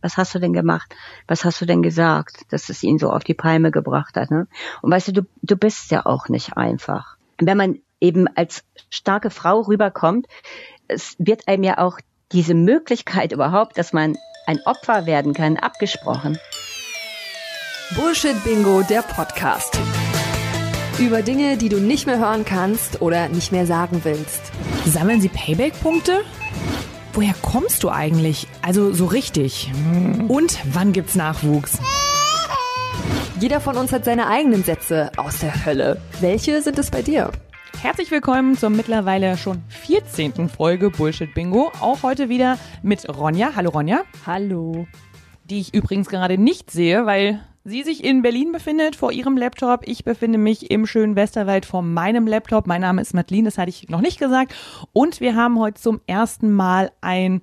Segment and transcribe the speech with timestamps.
[0.00, 0.94] was hast du denn gemacht?
[1.26, 4.30] Was hast du denn gesagt, dass es ihn so auf die Palme gebracht hat?
[4.30, 4.46] Ne?
[4.82, 7.16] Und weißt du, du, du bist ja auch nicht einfach.
[7.38, 10.26] Wenn man eben als starke Frau rüberkommt,
[10.88, 11.98] es wird einem ja auch
[12.32, 14.16] diese Möglichkeit überhaupt, dass man
[14.46, 16.38] ein Opfer werden kann, abgesprochen.
[17.96, 19.78] Bullshit Bingo, der Podcast.
[20.98, 24.52] Über Dinge, die du nicht mehr hören kannst oder nicht mehr sagen willst.
[24.84, 26.24] Sammeln Sie Payback-Punkte?
[27.12, 28.46] Woher kommst du eigentlich?
[28.62, 29.72] Also so richtig.
[30.28, 31.78] Und wann gibt's Nachwuchs?
[33.40, 36.00] Jeder von uns hat seine eigenen Sätze aus der Hölle.
[36.20, 37.32] Welche sind es bei dir?
[37.82, 40.48] Herzlich willkommen zur mittlerweile schon 14.
[40.48, 41.72] Folge Bullshit Bingo.
[41.80, 43.52] Auch heute wieder mit Ronja.
[43.56, 44.02] Hallo Ronja.
[44.24, 44.86] Hallo.
[45.44, 49.86] Die ich übrigens gerade nicht sehe, weil sie sich in Berlin befindet vor ihrem Laptop.
[49.86, 52.66] Ich befinde mich im schönen Westerwald vor meinem Laptop.
[52.66, 54.54] Mein Name ist Madeline, das hatte ich noch nicht gesagt.
[54.92, 57.42] Und wir haben heute zum ersten Mal ein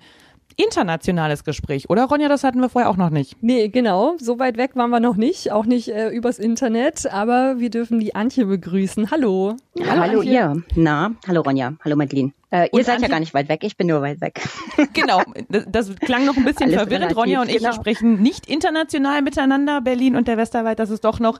[0.57, 2.27] internationales Gespräch, oder Ronja?
[2.27, 3.37] Das hatten wir vorher auch noch nicht.
[3.41, 4.15] Nee, genau.
[4.19, 7.99] So weit weg waren wir noch nicht, auch nicht äh, übers Internet, aber wir dürfen
[7.99, 9.11] die Antje begrüßen.
[9.11, 9.55] Hallo.
[9.79, 10.63] Hallo, hallo ihr.
[10.75, 11.73] Na, hallo Ronja.
[11.85, 12.33] Hallo Madeline.
[12.49, 13.07] Äh, ihr seid Antje?
[13.07, 14.41] ja gar nicht weit weg, ich bin nur weit weg.
[14.93, 17.03] Genau, das, das klang noch ein bisschen Alles verwirrend.
[17.03, 17.73] Relativ, Ronja und ich genau.
[17.73, 20.79] sprechen nicht international miteinander, Berlin und der Westerwald.
[20.79, 21.39] Das ist doch noch,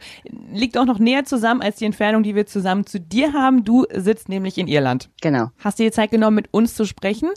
[0.51, 3.63] liegt auch noch näher zusammen als die Entfernung, die wir zusammen zu dir haben.
[3.63, 5.09] Du sitzt nämlich in Irland.
[5.21, 5.49] Genau.
[5.57, 7.29] Hast dir Zeit genommen, mit uns zu sprechen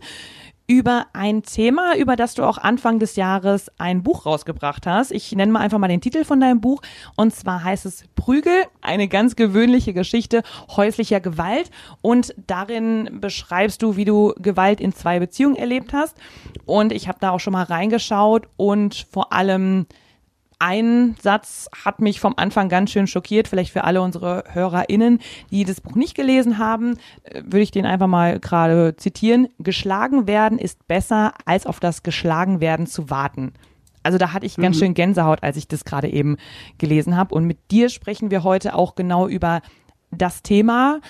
[0.70, 5.10] über ein Thema, über das du auch Anfang des Jahres ein Buch rausgebracht hast.
[5.10, 6.80] Ich nenne mal einfach mal den Titel von deinem Buch.
[7.16, 10.44] Und zwar heißt es Prügel, eine ganz gewöhnliche Geschichte
[10.76, 11.72] häuslicher Gewalt.
[12.02, 16.16] Und darin beschreibst du, wie du Gewalt in zwei Beziehungen erlebt hast.
[16.66, 19.86] Und ich habe da auch schon mal reingeschaut und vor allem
[20.60, 25.18] ein Satz hat mich vom Anfang ganz schön schockiert, vielleicht für alle unsere HörerInnen,
[25.50, 29.48] die das Buch nicht gelesen haben, äh, würde ich den einfach mal gerade zitieren.
[29.58, 33.52] Geschlagen werden ist besser, als auf das Geschlagen zu warten.
[34.02, 34.80] Also da hatte ich ganz mhm.
[34.80, 36.36] schön Gänsehaut, als ich das gerade eben
[36.78, 37.34] gelesen habe.
[37.34, 39.62] Und mit dir sprechen wir heute auch genau über
[40.10, 41.00] das Thema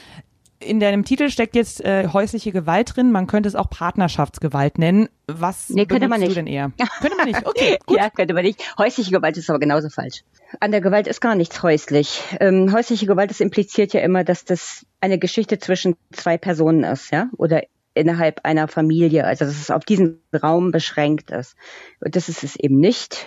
[0.60, 3.10] in deinem Titel steckt jetzt äh, häusliche Gewalt drin.
[3.10, 5.08] Man könnte es auch Partnerschaftsgewalt nennen.
[5.26, 6.30] Was nee, könnte man nicht.
[6.30, 6.70] du denn eher?
[7.00, 7.46] könnte man nicht.
[7.46, 7.96] Okay, gut.
[7.96, 8.62] ja, könnte man nicht.
[8.78, 10.22] Häusliche Gewalt ist aber genauso falsch.
[10.60, 12.22] An der Gewalt ist gar nichts häuslich.
[12.40, 17.10] Ähm, häusliche Gewalt, das impliziert ja immer, dass das eine Geschichte zwischen zwei Personen ist,
[17.10, 17.62] ja, oder
[17.94, 19.24] innerhalb einer Familie.
[19.24, 21.56] Also dass es auf diesen Raum beschränkt ist.
[22.04, 23.26] Und das ist es eben nicht.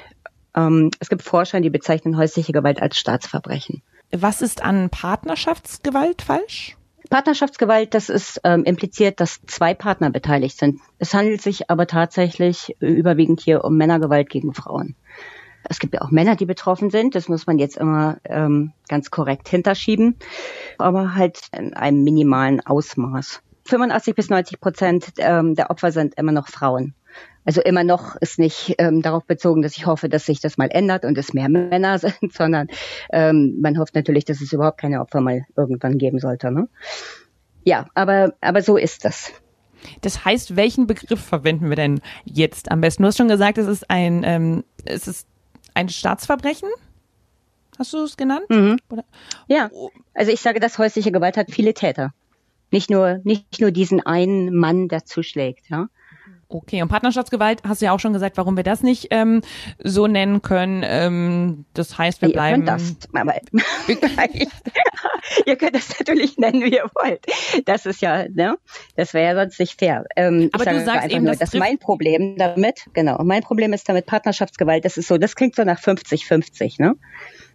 [0.56, 3.82] Ähm, es gibt Forscher, die bezeichnen häusliche Gewalt als Staatsverbrechen.
[4.12, 6.78] Was ist an Partnerschaftsgewalt falsch?
[7.14, 10.80] Partnerschaftsgewalt, das ist ähm, impliziert, dass zwei Partner beteiligt sind.
[10.98, 14.96] Es handelt sich aber tatsächlich überwiegend hier um Männergewalt gegen Frauen.
[15.70, 17.14] Es gibt ja auch Männer, die betroffen sind.
[17.14, 20.16] Das muss man jetzt immer ähm, ganz korrekt hinterschieben,
[20.80, 23.44] aber halt in einem minimalen Ausmaß.
[23.66, 26.96] 85 bis 90 Prozent ähm, der Opfer sind immer noch Frauen.
[27.46, 30.70] Also immer noch ist nicht ähm, darauf bezogen, dass ich hoffe, dass sich das mal
[30.72, 32.68] ändert und es mehr Männer sind, sondern
[33.12, 36.52] ähm, man hofft natürlich, dass es überhaupt keine Opfer mal irgendwann geben sollte.
[36.52, 36.70] Ne?
[37.64, 39.32] Ja, aber, aber so ist das.
[40.02, 43.04] Das heißt, welchen Begriff verwenden wir denn jetzt am besten?
[43.04, 45.28] Du hast schon gesagt, es ist ein, ähm, es ist
[45.74, 46.70] ein Staatsverbrechen.
[47.78, 48.46] Hast du es genannt?
[48.50, 48.78] Mhm.
[49.48, 49.70] Ja,
[50.14, 52.14] also ich sage, dass häusliche Gewalt hat viele Täter.
[52.72, 55.88] Nicht nur, nicht nur diesen einen Mann, der zuschlägt, ja.
[56.54, 59.42] Okay, und Partnerschaftsgewalt hast du ja auch schon gesagt, warum wir das nicht ähm,
[59.84, 60.84] so nennen können.
[60.86, 62.62] Ähm, das heißt, wir bleiben.
[62.62, 63.34] Ihr könnt das, aber
[65.46, 67.26] ihr könnt das natürlich nennen, wie ihr wollt.
[67.66, 68.58] Das ist ja, ne?
[68.96, 70.06] Das wäre ja sonst nicht fair.
[70.16, 73.90] Ähm, aber du sagst eben, nur, das dass mein Problem damit, genau, mein Problem ist
[73.90, 74.86] damit Partnerschaftsgewalt.
[74.86, 76.96] Das ist so, das klingt so nach 50-50, ne?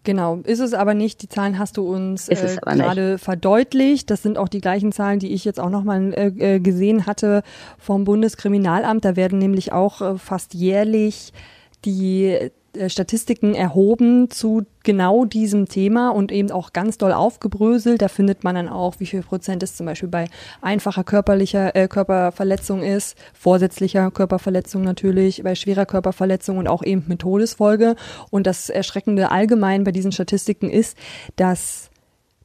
[0.08, 1.20] Genau, ist es aber nicht.
[1.20, 4.08] Die Zahlen hast du uns äh, gerade verdeutlicht.
[4.08, 7.42] Das sind auch die gleichen Zahlen, die ich jetzt auch nochmal äh, äh, gesehen hatte
[7.76, 9.04] vom Bundeskriminalamt.
[9.04, 11.34] Da werden nämlich auch äh, fast jährlich
[11.84, 18.02] die äh, Statistiken erhoben zu genau diesem Thema und eben auch ganz doll aufgebröselt.
[18.02, 20.28] Da findet man dann auch, wie viel Prozent es zum Beispiel bei
[20.60, 27.20] einfacher körperlicher äh, Körperverletzung ist, vorsätzlicher Körperverletzung natürlich, bei schwerer Körperverletzung und auch eben mit
[27.20, 27.96] Todesfolge.
[28.30, 30.96] Und das Erschreckende allgemein bei diesen Statistiken ist,
[31.36, 31.90] dass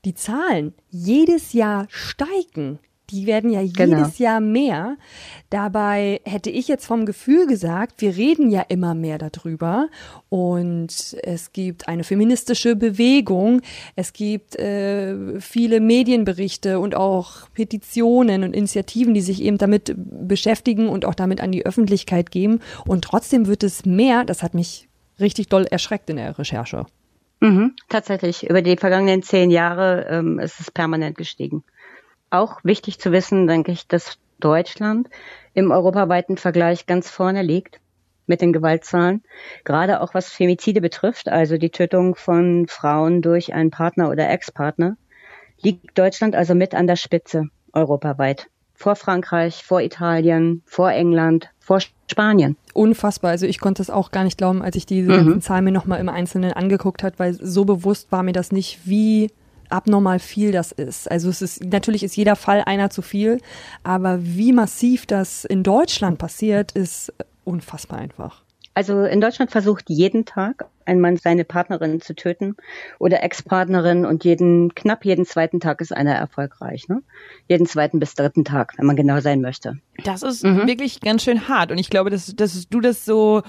[0.06, 2.80] die Zahlen jedes Jahr steigen.
[3.10, 3.98] Die werden ja genau.
[3.98, 4.98] jedes Jahr mehr.
[5.50, 9.90] Dabei hätte ich jetzt vom Gefühl gesagt, wir reden ja immer mehr darüber
[10.30, 13.62] und es gibt eine feministische Bewegung,
[13.96, 20.88] es gibt äh, viele Medienberichte und auch Petitionen und Initiativen, die sich eben damit beschäftigen
[20.88, 22.62] und auch damit an die Öffentlichkeit geben.
[22.88, 24.24] Und trotzdem wird es mehr.
[24.24, 24.88] Das hat mich
[25.20, 26.86] richtig doll erschreckt in der Recherche.
[27.42, 28.50] Mhm, tatsächlich.
[28.50, 31.64] Über die vergangenen zehn Jahre ähm, ist es permanent gestiegen
[32.34, 35.10] auch wichtig zu wissen, denke ich, dass Deutschland
[35.54, 37.80] im europaweiten Vergleich ganz vorne liegt.
[38.26, 39.22] mit den Gewaltzahlen.
[39.66, 44.96] Gerade auch was Femizide betrifft, also die Tötung von Frauen durch einen Partner oder Ex-Partner,
[45.62, 48.48] liegt Deutschland also mit an der Spitze europaweit.
[48.76, 52.58] Vor Frankreich, vor Italien, vor England, vor Spanien.
[52.74, 53.32] Unfassbar.
[53.32, 55.16] Also ich konnte es auch gar nicht glauben, als ich diese mhm.
[55.16, 58.80] ganzen Zahlen mir nochmal im Einzelnen angeguckt hat, weil so bewusst war mir das nicht,
[58.86, 59.32] wie
[59.74, 61.10] abnormal viel das ist.
[61.10, 63.40] Also es ist natürlich ist jeder Fall einer zu viel,
[63.84, 67.12] aber wie massiv das in Deutschland passiert, ist
[67.44, 68.44] unfassbar einfach.
[68.76, 72.56] Also in Deutschland versucht jeden Tag ein Mann seine Partnerin zu töten
[73.00, 76.88] oder Ex-Partnerin und jeden, knapp jeden zweiten Tag ist einer erfolgreich.
[76.88, 77.02] Ne?
[77.48, 79.78] Jeden zweiten bis dritten Tag, wenn man genau sein möchte.
[80.04, 80.68] Das ist mhm.
[80.68, 83.44] wirklich ganz schön hart und ich glaube, dass, dass du das so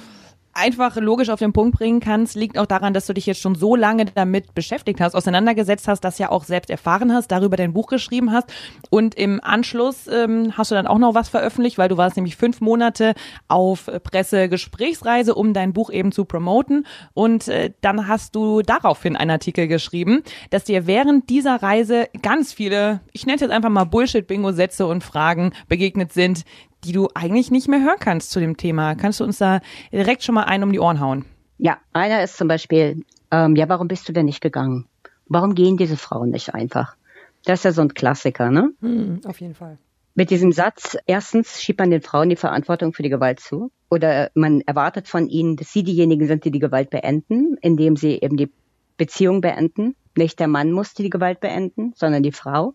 [0.54, 3.54] einfach logisch auf den Punkt bringen kannst, liegt auch daran, dass du dich jetzt schon
[3.54, 7.72] so lange damit beschäftigt hast, auseinandergesetzt hast, das ja auch selbst erfahren hast, darüber dein
[7.72, 8.52] Buch geschrieben hast
[8.90, 12.36] und im Anschluss ähm, hast du dann auch noch was veröffentlicht, weil du warst nämlich
[12.36, 13.14] fünf Monate
[13.48, 19.32] auf Pressegesprächsreise, um dein Buch eben zu promoten und äh, dann hast du daraufhin einen
[19.32, 23.84] Artikel geschrieben, dass dir während dieser Reise ganz viele, ich nenne es jetzt einfach mal
[23.84, 26.44] Bullshit-Bingo-Sätze und Fragen begegnet sind,
[26.84, 28.94] die du eigentlich nicht mehr hören kannst zu dem Thema.
[28.94, 29.60] Kannst du uns da
[29.92, 31.25] direkt schon mal einen um die Ohren hauen?
[31.58, 34.86] Ja, einer ist zum Beispiel, ähm, ja, warum bist du denn nicht gegangen?
[35.26, 36.96] Warum gehen diese Frauen nicht einfach?
[37.44, 38.70] Das ist ja so ein Klassiker, ne?
[38.81, 39.78] Hm, auf jeden Fall.
[40.14, 44.31] Mit diesem Satz, erstens schiebt man den Frauen die Verantwortung für die Gewalt zu oder
[44.34, 48.36] man erwartet von ihnen, dass sie diejenigen sind, die die Gewalt beenden, indem sie eben
[48.36, 48.50] die
[48.96, 49.96] Beziehung beenden.
[50.16, 52.75] Nicht der Mann muss die Gewalt beenden, sondern die Frau,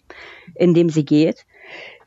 [0.56, 1.46] indem sie geht.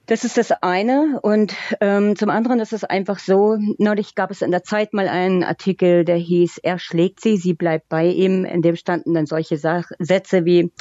[0.06, 1.20] Das ist das eine.
[1.22, 5.08] Und ähm, zum anderen ist es einfach so, neulich gab es in der Zeit mal
[5.08, 8.44] einen Artikel, der hieß, er schlägt sie, sie bleibt bei ihm.
[8.44, 10.72] In dem standen dann solche Sach Sätze wie,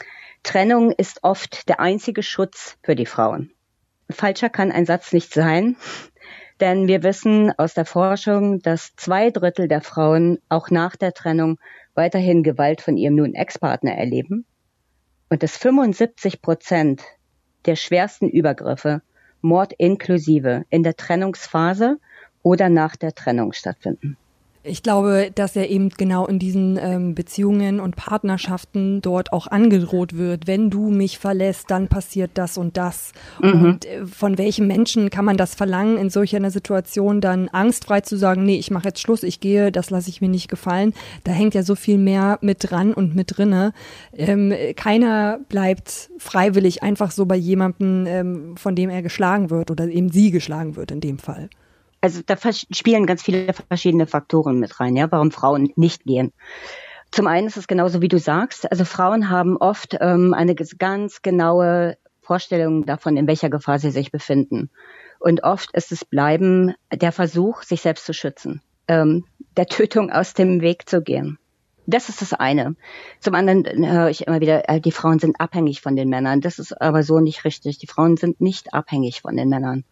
[0.44, 3.52] Trennung ist oft der einzige Schutz für die Frauen.
[4.10, 5.76] Falscher kann ein Satz nicht sein,
[6.60, 11.60] denn wir wissen aus der Forschung, dass zwei Drittel der Frauen auch nach der Trennung
[11.94, 14.46] weiterhin Gewalt von ihrem nun Ex-Partner erleben
[15.30, 17.04] und dass 75 Prozent
[17.66, 19.02] der schwersten Übergriffe
[19.42, 22.00] Mord inklusive in der Trennungsphase
[22.44, 24.18] oder nach der Trennung stattfinden.
[24.64, 30.16] Ich glaube, dass er eben genau in diesen ähm, Beziehungen und Partnerschaften dort auch angedroht
[30.18, 30.46] wird.
[30.46, 33.12] Wenn du mich verlässt, dann passiert das und das.
[33.42, 33.64] Mhm.
[33.66, 38.02] Und äh, von welchem Menschen kann man das verlangen, in solch einer Situation dann angstfrei
[38.02, 40.94] zu sagen, nee, ich mache jetzt Schluss, ich gehe, das lasse ich mir nicht gefallen.
[41.24, 43.74] Da hängt ja so viel mehr mit dran und mit drinne.
[44.16, 49.88] Ähm, keiner bleibt freiwillig einfach so bei jemandem, ähm, von dem er geschlagen wird oder
[49.88, 51.50] eben sie geschlagen wird in dem Fall
[52.02, 56.34] also da spielen ganz viele verschiedene Faktoren mit rein, ja, warum Frauen nicht gehen.
[57.12, 58.70] Zum einen ist es genauso, wie du sagst.
[58.72, 64.12] Also Frauen haben oft ähm, eine ganz genaue Vorstellung davon, in welcher Gefahr sie sich
[64.12, 64.70] befinden.
[65.20, 69.26] Und oft ist es Bleiben der Versuch, sich selbst zu schützen, ähm,
[69.58, 71.38] der Tötung aus dem Weg zu gehen.
[71.86, 72.76] Das ist das eine.
[73.20, 76.40] Zum anderen höre ich immer wieder, äh, die Frauen sind abhängig von den Männern.
[76.40, 77.80] Das ist aber so nicht richtig.
[77.80, 79.84] Die Frauen sind nicht abhängig von den Männern.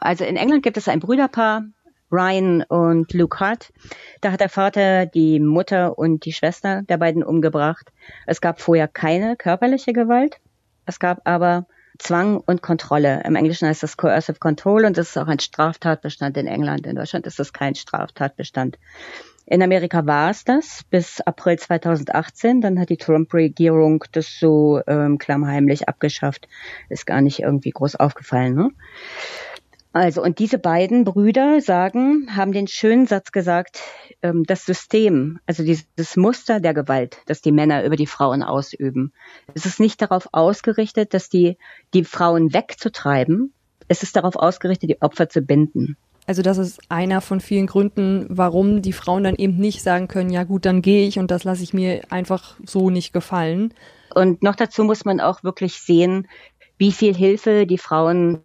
[0.00, 1.64] Also in England gibt es ein Brüderpaar,
[2.10, 3.72] Ryan und Luke Hart.
[4.20, 7.92] Da hat der Vater die Mutter und die Schwester der beiden umgebracht.
[8.26, 10.40] Es gab vorher keine körperliche Gewalt.
[10.86, 11.66] Es gab aber
[11.98, 13.22] Zwang und Kontrolle.
[13.24, 16.86] Im Englischen heißt das Coercive Control und das ist auch ein Straftatbestand in England.
[16.86, 18.78] In Deutschland ist das kein Straftatbestand.
[19.44, 22.60] In Amerika war es das bis April 2018.
[22.60, 26.48] Dann hat die Trump-Regierung das so ähm, klammheimlich abgeschafft.
[26.88, 28.54] Ist gar nicht irgendwie groß aufgefallen.
[28.54, 28.70] Ne?
[29.92, 33.80] Also, und diese beiden Brüder sagen, haben den schönen Satz gesagt,
[34.22, 39.12] ähm, das System, also dieses Muster der Gewalt, das die Männer über die Frauen ausüben,
[39.54, 41.56] es ist nicht darauf ausgerichtet, dass die,
[41.92, 43.52] die Frauen wegzutreiben,
[43.88, 45.96] es ist darauf ausgerichtet, die Opfer zu binden.
[46.24, 50.30] Also das ist einer von vielen Gründen, warum die Frauen dann eben nicht sagen können,
[50.30, 53.74] ja gut, dann gehe ich und das lasse ich mir einfach so nicht gefallen.
[54.14, 56.28] Und noch dazu muss man auch wirklich sehen,
[56.78, 58.42] wie viel Hilfe die Frauen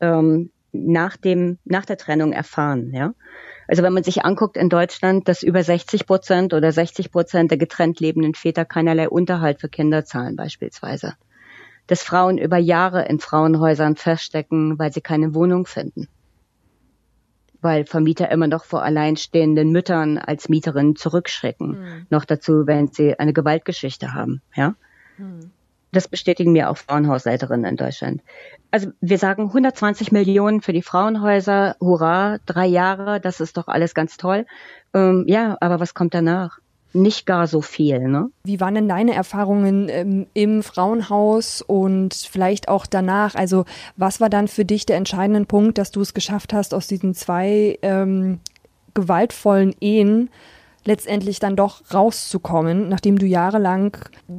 [0.00, 3.14] ähm, nach dem, nach der Trennung erfahren, ja.
[3.66, 7.58] Also wenn man sich anguckt in Deutschland, dass über 60 Prozent oder 60 Prozent der
[7.58, 11.14] getrennt lebenden Väter keinerlei Unterhalt für Kinder zahlen beispielsweise.
[11.86, 16.08] Dass Frauen über Jahre in Frauenhäusern feststecken, weil sie keine Wohnung finden.
[17.60, 21.68] Weil Vermieter immer noch vor alleinstehenden Müttern als Mieterinnen zurückschrecken.
[21.68, 22.06] Mhm.
[22.08, 24.76] Noch dazu, wenn sie eine Gewaltgeschichte haben, ja.
[25.18, 25.50] Mhm.
[25.92, 28.22] Das bestätigen mir auch Frauenhausleiterinnen in Deutschland.
[28.70, 33.94] Also wir sagen 120 Millionen für die Frauenhäuser, hurra, drei Jahre, das ist doch alles
[33.94, 34.44] ganz toll.
[34.92, 36.58] Ähm, ja, aber was kommt danach?
[36.94, 38.30] Nicht gar so viel, ne?
[38.44, 43.34] Wie waren denn deine Erfahrungen ähm, im Frauenhaus und vielleicht auch danach?
[43.34, 43.66] Also
[43.96, 47.14] was war dann für dich der entscheidende Punkt, dass du es geschafft hast, aus diesen
[47.14, 48.40] zwei ähm,
[48.94, 50.30] gewaltvollen Ehen
[50.88, 53.96] letztendlich dann doch rauszukommen, nachdem du jahrelang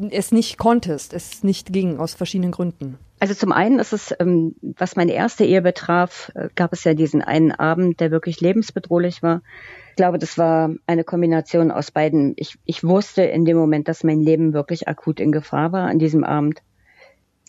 [0.10, 2.98] es nicht konntest, es nicht ging, aus verschiedenen Gründen?
[3.22, 6.94] Also zum einen ist es, ähm, was meine erste Ehe betraf, äh, gab es ja
[6.94, 9.42] diesen einen Abend, der wirklich lebensbedrohlich war.
[9.90, 12.34] Ich glaube, das war eine Kombination aus beiden.
[12.38, 16.00] Ich, ich wusste in dem Moment, dass mein Leben wirklich akut in Gefahr war an
[16.00, 16.62] diesem Abend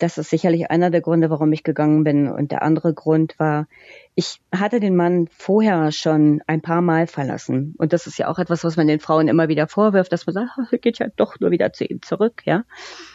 [0.02, 2.28] das ist sicherlich einer der Gründe, warum ich gegangen bin.
[2.28, 3.66] Und der andere Grund war,
[4.14, 7.75] ich hatte den Mann vorher schon ein paar Mal verlassen.
[7.78, 10.35] Und das ist ja auch etwas, was man den Frauen immer wieder vorwirft, dass man
[10.35, 12.64] sagt, ach, geht ja doch nur wieder zu ihm zurück, ja.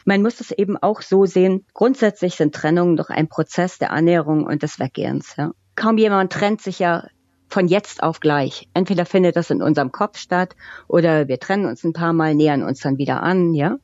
[0.05, 1.65] Man muss das eben auch so sehen.
[1.73, 5.51] Grundsätzlich sind Trennungen doch ein Prozess der Annäherung und des Weggehens, ja.
[5.75, 7.07] Kaum jemand trennt sich ja
[7.47, 8.69] von jetzt auf gleich.
[8.73, 10.55] Entweder findet das in unserem Kopf statt
[10.87, 13.77] oder wir trennen uns ein paar Mal, nähern uns dann wieder an, ja.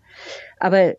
[0.60, 0.94] Aber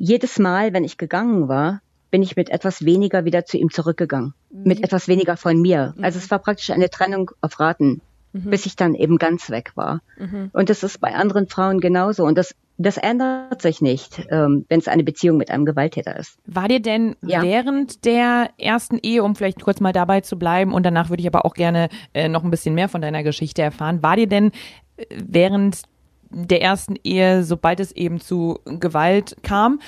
[0.00, 4.32] jedes Mal, wenn ich gegangen war, bin ich mit etwas weniger wieder zu ihm zurückgegangen.
[4.50, 4.62] Mhm.
[4.64, 5.94] Mit etwas weniger von mir.
[5.96, 6.02] Mhm.
[6.02, 8.00] Also es war praktisch eine Trennung auf Raten,
[8.32, 8.50] mhm.
[8.50, 10.00] bis ich dann eben ganz weg war.
[10.18, 10.50] Mhm.
[10.54, 12.24] Und das ist bei anderen Frauen genauso.
[12.24, 16.38] Und das, das ändert sich nicht, ähm, wenn es eine Beziehung mit einem Gewalttäter ist.
[16.46, 17.42] War dir denn ja.
[17.42, 21.26] während der ersten Ehe, um vielleicht kurz mal dabei zu bleiben, und danach würde ich
[21.26, 24.50] aber auch gerne äh, noch ein bisschen mehr von deiner Geschichte erfahren, war dir denn
[24.96, 25.82] äh, während
[26.30, 29.80] der ersten Ehe, sobald es eben zu Gewalt kam.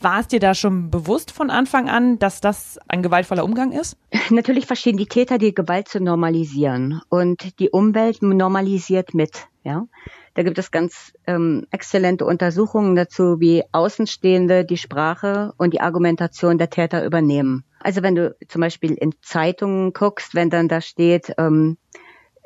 [0.00, 3.96] War es dir da schon bewusst von Anfang an, dass das ein gewaltvoller Umgang ist?
[4.30, 9.46] Natürlich verstehen die Täter die Gewalt zu normalisieren und die Umwelt normalisiert mit.
[9.64, 9.86] Ja,
[10.34, 16.58] da gibt es ganz ähm, exzellente Untersuchungen dazu, wie Außenstehende die Sprache und die Argumentation
[16.58, 17.64] der Täter übernehmen.
[17.78, 21.76] Also wenn du zum Beispiel in Zeitungen guckst, wenn dann da steht, ähm,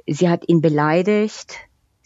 [0.07, 1.57] sie hat ihn beleidigt,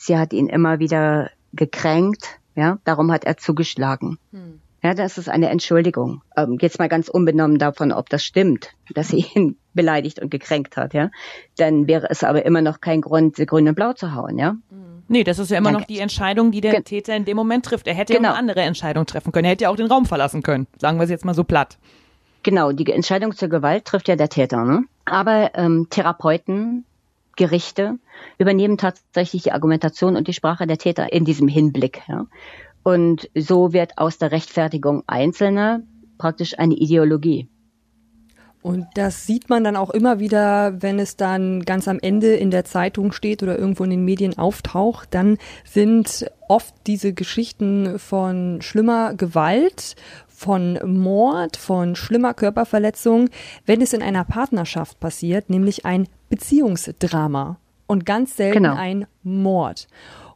[0.02, 4.19] Sie hat ihn immer wieder gekränkt, ja, darum hat er zugeschlagen.
[4.33, 4.59] Hm.
[4.83, 6.23] Ja, das ist eine Entschuldigung.
[6.38, 10.78] Ähm, jetzt mal ganz unbenommen davon, ob das stimmt, dass sie ihn beleidigt und gekränkt
[10.78, 11.11] hat, ja.
[11.59, 14.57] Dann wäre es aber immer noch kein Grund, sie grün und blau zu hauen, ja.
[14.71, 15.02] Hm.
[15.09, 15.80] Nee, das ist ja immer Danke.
[15.80, 17.87] noch die Entscheidung, die der Ge Täter in dem Moment trifft.
[17.87, 18.28] Er hätte genau.
[18.28, 19.45] ja eine andere Entscheidung treffen können.
[19.45, 20.66] Er hätte ja auch den Raum verlassen können.
[20.78, 21.76] Sagen wir es jetzt mal so platt.
[22.42, 24.64] Genau, die Entscheidung zur Gewalt trifft ja der Täter.
[24.64, 24.85] Ne?
[25.04, 26.87] Aber ähm, Therapeuten
[27.37, 27.99] Gerichte
[28.39, 32.03] übernehmen tatsächlich die Argumentation und die Sprache der Täter in diesem Hinblick.
[32.09, 32.27] Ja.
[32.83, 35.83] Und so wird aus der Rechtfertigung Einzelner
[36.19, 37.49] praktisch eine Ideologie.
[38.62, 42.50] Und das sieht man dann auch immer wieder, wenn es dann ganz am Ende in
[42.50, 48.61] der Zeitung steht oder irgendwo in den Medien auftaucht, dann sind oft diese Geschichten von
[48.61, 49.97] schlimmer Gewalt,
[50.29, 53.31] von Mord, von schlimmer Körperverletzung,
[53.65, 57.59] wenn es in einer Partnerschaft passiert, nämlich ein Beziehungsdrama
[57.91, 58.77] und ganz selten genau.
[58.77, 59.89] ein Mord.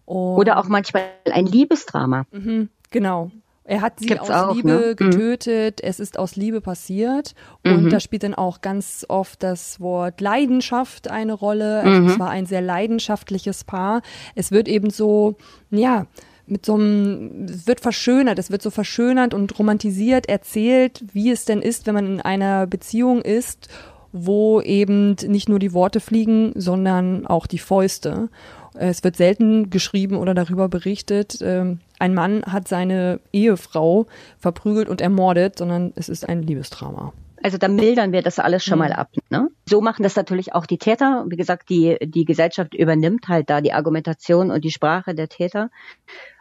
[0.07, 2.27] Und Oder auch manchmal ein Liebesdrama.
[2.33, 3.31] Mhm, genau.
[3.63, 4.87] Er hat sie Gibt's aus auch, Liebe ne?
[4.91, 4.97] Mhm.
[4.97, 5.89] getötet, mhm.
[5.89, 7.37] es ist aus Liebe passiert.
[7.65, 7.91] Und mhm.
[7.91, 11.81] da spielt dann auch ganz oft das Wort Leidenschaft eine Rolle.
[11.81, 12.09] Also mhm.
[12.09, 14.03] Es war ein sehr leidenschaftliches Paar.
[14.35, 15.37] Es wird eben so,
[15.71, 16.07] ja,
[16.47, 21.45] mit so einem, es wird verschönert, es wird so verschönert und romantisiert erzählt, wie es
[21.45, 23.69] denn ist, wenn man in einer Beziehung ist
[24.15, 28.29] wo eben nicht nur die Worte fliegen, sondern auch die Fäuste.
[28.75, 34.07] Es wird selten geschrieben oder darüber berichtet, ähm, ein Mann hat seine Ehefrau
[34.39, 37.13] verprügelt und ermordet, sondern es ist ein Liebesdrama.
[37.43, 38.85] Also da mildern wir das alles schon mhm.
[38.85, 39.11] mal ab.
[39.31, 39.49] Ne?
[39.69, 41.25] So machen das natürlich auch die Täter.
[41.29, 45.71] Wie gesagt, die, die Gesellschaft übernimmt halt da die Argumentation und die Sprache der Täter.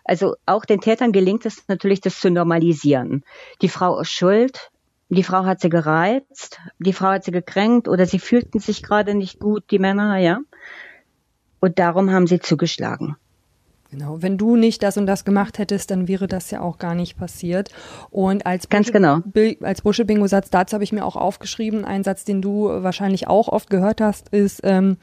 [0.05, 3.23] Also auch den Tätern gelingt es natürlich, das zu normalisieren.
[3.61, 4.69] Die Frau ist schuld,
[5.09, 9.15] die Frau hat sie gereizt, die Frau hat sie gekränkt oder sie fühlten sich gerade
[9.15, 10.39] nicht gut, die Männer, ja.
[11.59, 13.15] Und darum haben sie zugeschlagen.
[13.93, 16.95] Genau, wenn du nicht das und das gemacht hättest, dann wäre das ja auch gar
[16.95, 17.69] nicht passiert.
[18.09, 19.19] Und als Ganz genau.
[19.61, 23.69] als Bursche-Bingo-Satz dazu habe ich mir auch aufgeschrieben, ein Satz, den du wahrscheinlich auch oft
[23.69, 24.97] gehört hast, ist, ähm,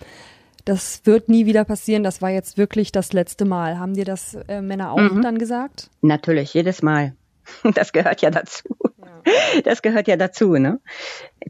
[0.65, 3.79] das wird nie wieder passieren, das war jetzt wirklich das letzte Mal.
[3.79, 5.23] Haben dir das äh, Männer auch mhm.
[5.23, 5.89] dann gesagt?
[6.01, 7.15] Natürlich, jedes Mal.
[7.75, 8.77] Das gehört ja dazu.
[9.65, 10.81] Das gehört ja dazu, ne?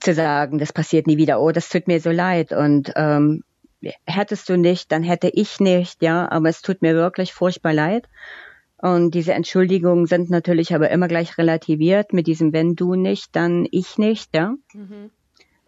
[0.01, 1.41] Zu sagen, das passiert nie wieder.
[1.41, 2.53] Oh, das tut mir so leid.
[2.53, 3.43] Und ähm,
[4.07, 6.31] hättest du nicht, dann hätte ich nicht, ja.
[6.31, 8.09] Aber es tut mir wirklich furchtbar leid.
[8.79, 13.67] Und diese Entschuldigungen sind natürlich aber immer gleich relativiert mit diesem wenn du nicht, dann
[13.71, 14.55] ich nicht, ja.
[14.73, 15.11] Mhm.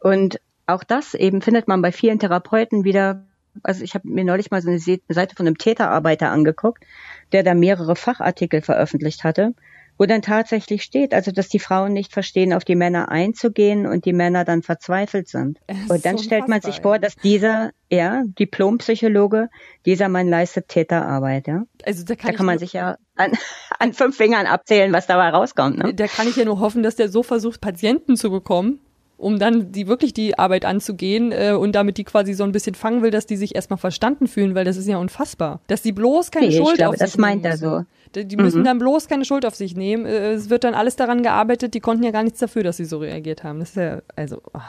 [0.01, 3.27] Und auch das eben findet man bei vielen Therapeuten wieder.
[3.63, 6.85] Also ich habe mir neulich mal so eine Seite von einem Täterarbeiter angeguckt,
[7.33, 9.55] der da mehrere Fachartikel veröffentlicht hatte
[10.03, 14.05] wo dann tatsächlich steht, also dass die Frauen nicht verstehen, auf die Männer einzugehen und
[14.05, 15.61] die Männer dann verzweifelt sind.
[15.89, 19.49] Und dann so stellt man sich vor, dass dieser, ja, Diplompsychologe,
[19.87, 21.63] dieser Mann leistet Täterarbeit, ja.
[21.85, 23.31] Also da kann, da kann man sich ja an,
[23.79, 25.79] an fünf Fingern abzählen, was dabei rauskommt.
[25.79, 25.95] Ne?
[25.95, 28.81] Da kann ich ja nur hoffen, dass der so versucht, Patienten zu bekommen
[29.23, 32.75] um dann die wirklich die Arbeit anzugehen äh, und damit die quasi so ein bisschen
[32.75, 35.61] fangen will, dass die sich erstmal verstanden fühlen, weil das ist ja unfassbar.
[35.69, 37.85] Dass die bloß keine nee, Schuld glaube, auf sich das meint er so.
[38.15, 38.65] Die müssen mhm.
[38.65, 40.07] dann bloß keine Schuld auf sich nehmen.
[40.07, 42.85] Äh, es wird dann alles daran gearbeitet, die konnten ja gar nichts dafür, dass sie
[42.85, 43.61] so reagiert haben.
[43.61, 44.41] Das ist ja, also.
[44.53, 44.61] Oh.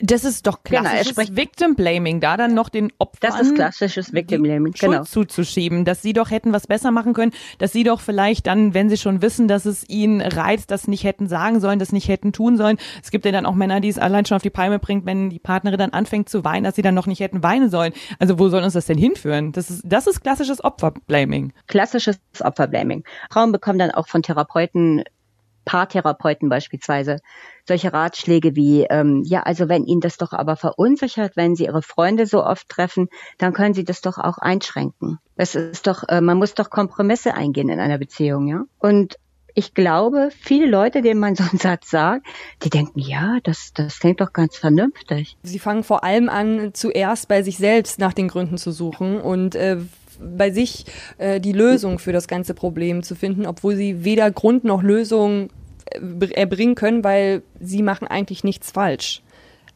[0.00, 3.54] Das ist doch genau, klassisches genau, Victim Blaming, da dann noch den Opfern das ist
[3.54, 4.92] klassisches Victim Blaming, genau.
[4.92, 8.74] Schuld zuzuschieben, dass sie doch hätten was besser machen können, dass sie doch vielleicht dann,
[8.74, 12.08] wenn sie schon wissen, dass es ihnen reizt, das nicht hätten sagen sollen, das nicht
[12.08, 12.78] hätten tun sollen.
[13.02, 15.30] Es gibt ja dann auch Männer, die es allein schon auf die Palme bringt, wenn
[15.30, 17.92] die Partnerin dann anfängt zu weinen, dass sie dann noch nicht hätten weinen sollen.
[18.18, 19.52] Also wo soll uns das denn hinführen?
[19.52, 21.52] Das ist, das ist klassisches Opferblaming.
[21.66, 22.81] Klassisches Opferblaming.
[23.30, 25.04] Frauen bekommen dann auch von Therapeuten
[25.64, 27.18] Paartherapeuten beispielsweise
[27.66, 31.82] solche Ratschläge wie, ähm, ja, also wenn Ihnen das doch aber verunsichert, wenn Sie Ihre
[31.82, 33.08] Freunde so oft treffen,
[33.38, 35.18] dann können Sie das doch auch einschränken.
[35.36, 38.64] Das ist doch, äh, man muss doch Kompromisse eingehen in einer Beziehung, ja.
[38.78, 39.18] Und
[39.54, 42.26] ich glaube, viele Leute, denen man so einen Satz sagt,
[42.62, 45.36] die denken, ja, das, das klingt doch ganz vernünftig.
[45.42, 49.54] Sie fangen vor allem an, zuerst bei sich selbst nach den Gründen zu suchen und
[49.54, 49.78] äh,
[50.36, 50.84] bei sich
[51.18, 55.50] äh, die Lösung für das ganze Problem zu finden, obwohl sie weder Grund noch Lösung
[55.86, 59.22] äh, erbringen können, weil sie machen eigentlich nichts falsch.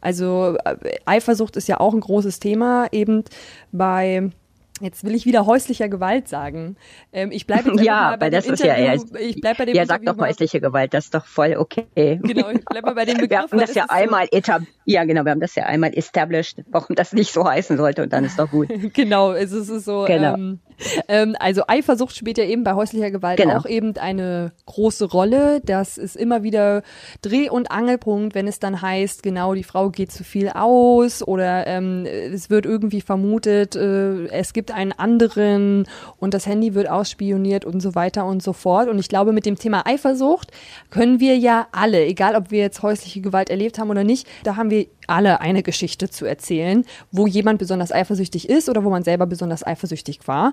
[0.00, 3.24] Also äh, Eifersucht ist ja auch ein großes Thema, eben
[3.72, 4.30] bei
[4.80, 6.76] Jetzt will ich wieder häuslicher Gewalt sagen.
[7.12, 8.92] Ähm, ich bleibe jetzt ja, mal bei dem das Interview.
[8.92, 11.56] Ist ja, ich bleib bei dem ja, sag doch häusliche Gewalt, das ist doch voll
[11.56, 11.86] okay.
[12.22, 13.30] Genau, ich bleibe bei dem Begriff.
[13.30, 16.62] Wir haben das ja einmal so etab ja, genau, wir haben das ja einmal established,
[16.68, 18.68] warum das nicht so heißen sollte und dann ist doch gut.
[18.94, 20.04] genau, es ist so.
[20.06, 20.34] Genau.
[20.34, 20.60] Ähm,
[21.08, 23.56] ähm, also Eifersucht spielt ja eben bei häuslicher Gewalt genau.
[23.56, 25.60] auch eben eine große Rolle.
[25.64, 26.82] Das ist immer wieder
[27.22, 31.66] Dreh- und Angelpunkt, wenn es dann heißt, genau, die Frau geht zu viel aus oder
[31.66, 35.86] ähm, es wird irgendwie vermutet, äh, es gibt einen anderen
[36.18, 38.88] und das Handy wird ausspioniert und so weiter und so fort.
[38.88, 40.50] Und ich glaube, mit dem Thema Eifersucht
[40.90, 44.56] können wir ja alle, egal ob wir jetzt häusliche Gewalt erlebt haben oder nicht, da
[44.56, 49.02] haben wir alle eine Geschichte zu erzählen, wo jemand besonders eifersüchtig ist oder wo man
[49.02, 50.52] selber besonders eifersüchtig war.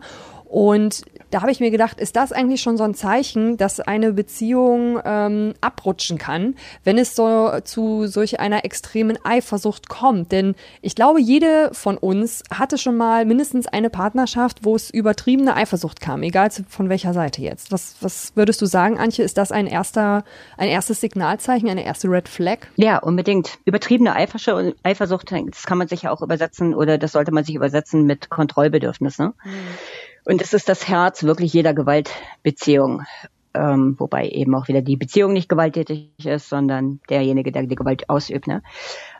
[0.53, 4.13] Und da habe ich mir gedacht, ist das eigentlich schon so ein Zeichen, dass eine
[4.13, 10.31] Beziehung ähm, abrutschen kann, wenn es so zu solch einer extremen Eifersucht kommt?
[10.31, 15.55] Denn ich glaube, jede von uns hatte schon mal mindestens eine Partnerschaft, wo es übertriebene
[15.55, 17.71] Eifersucht kam, egal von welcher Seite jetzt.
[17.71, 19.25] Was, was würdest du sagen, Antje?
[19.25, 20.23] Ist das ein erster,
[20.57, 22.67] ein erstes Signalzeichen, eine erste Red Flag?
[22.75, 23.57] Ja, unbedingt.
[23.65, 24.42] Übertriebene Eifersucht,
[24.83, 28.29] Eifersucht, das kann man sich ja auch übersetzen oder das sollte man sich übersetzen mit
[28.29, 29.19] Kontrollbedürfnis.
[29.19, 29.33] Ne?
[29.43, 29.51] Mhm.
[30.25, 33.03] Und es ist das Herz wirklich jeder Gewaltbeziehung.
[33.55, 38.09] Ähm, wobei eben auch wieder die Beziehung nicht gewalttätig ist, sondern derjenige, der die Gewalt
[38.09, 38.47] ausübt.
[38.47, 38.63] Ne?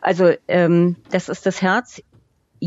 [0.02, 2.02] Also ähm, das ist das Herz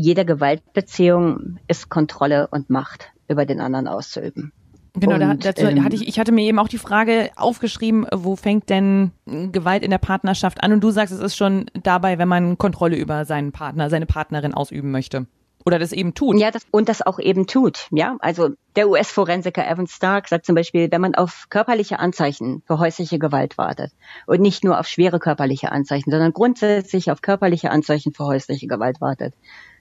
[0.00, 4.52] jeder Gewaltbeziehung ist Kontrolle und Macht über den anderen auszuüben.
[4.94, 8.06] Genau, und, da, dazu ähm, hatte ich, ich hatte mir eben auch die Frage aufgeschrieben,
[8.14, 10.72] wo fängt denn Gewalt in der Partnerschaft an?
[10.72, 14.54] Und du sagst, es ist schon dabei, wenn man Kontrolle über seinen Partner, seine Partnerin
[14.54, 15.26] ausüben möchte
[15.68, 16.38] oder das eben tut.
[16.38, 17.88] Ja, das, und das auch eben tut.
[17.90, 22.78] Ja, also der US-Forensiker Evan Stark sagt zum Beispiel, wenn man auf körperliche Anzeichen für
[22.78, 23.92] häusliche Gewalt wartet
[24.26, 29.02] und nicht nur auf schwere körperliche Anzeichen, sondern grundsätzlich auf körperliche Anzeichen für häusliche Gewalt
[29.02, 29.34] wartet,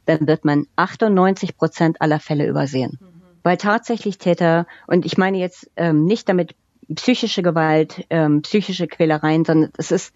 [0.06, 2.98] dann wird man 98 Prozent aller Fälle übersehen.
[3.00, 3.16] Mhm.
[3.48, 6.54] Weil tatsächlich Täter, und ich meine jetzt ähm, nicht damit
[6.94, 10.14] psychische Gewalt, ähm, psychische Quälereien, sondern es ist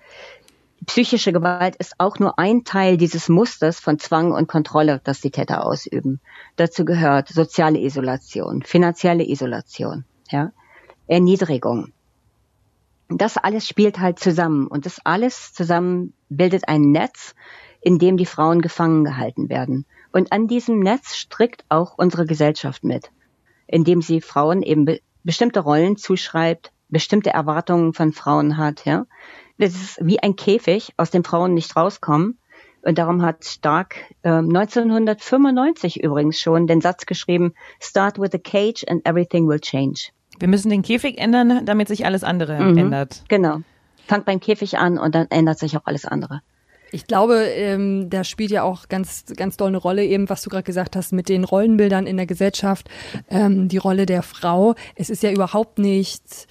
[0.86, 5.32] psychische Gewalt ist auch nur ein Teil dieses Musters von Zwang und Kontrolle, das die
[5.32, 6.20] Täter ausüben.
[6.58, 10.52] Dazu gehört soziale Isolation, finanzielle Isolation, ja,
[11.08, 11.94] Erniedrigung.
[13.08, 17.34] Das alles spielt halt zusammen und das alles zusammen bildet ein Netz,
[17.80, 19.86] in dem die Frauen gefangen gehalten werden.
[20.12, 23.10] Und an diesem Netz strickt auch unsere Gesellschaft mit,
[23.72, 29.06] indem sie Frauen eben be bestimmte Rollen zuschreibt, bestimmte Erwartungen von Frauen hat, ja,
[29.60, 32.40] das ist wie ein Käfig, aus dem Frauen nicht rauskommen.
[32.82, 38.84] Und darum hat Stark äh, 1995 übrigens schon den Satz geschrieben, Start with a cage
[38.88, 40.10] and everything will change.
[40.40, 43.24] Wir müssen den Käfig ändern, damit sich alles andere mhm, ändert.
[43.28, 43.60] Genau.
[44.08, 46.42] Fangt beim Käfig an und dann ändert sich auch alles andere.
[46.92, 50.50] Ich glaube, ähm, da spielt ja auch ganz, ganz doll eine Rolle eben, was du
[50.50, 52.90] gerade gesagt hast, mit den Rollenbildern in der Gesellschaft,
[53.30, 54.76] ähm, die Rolle der Frau.
[54.96, 56.48] Es ist ja überhaupt nicht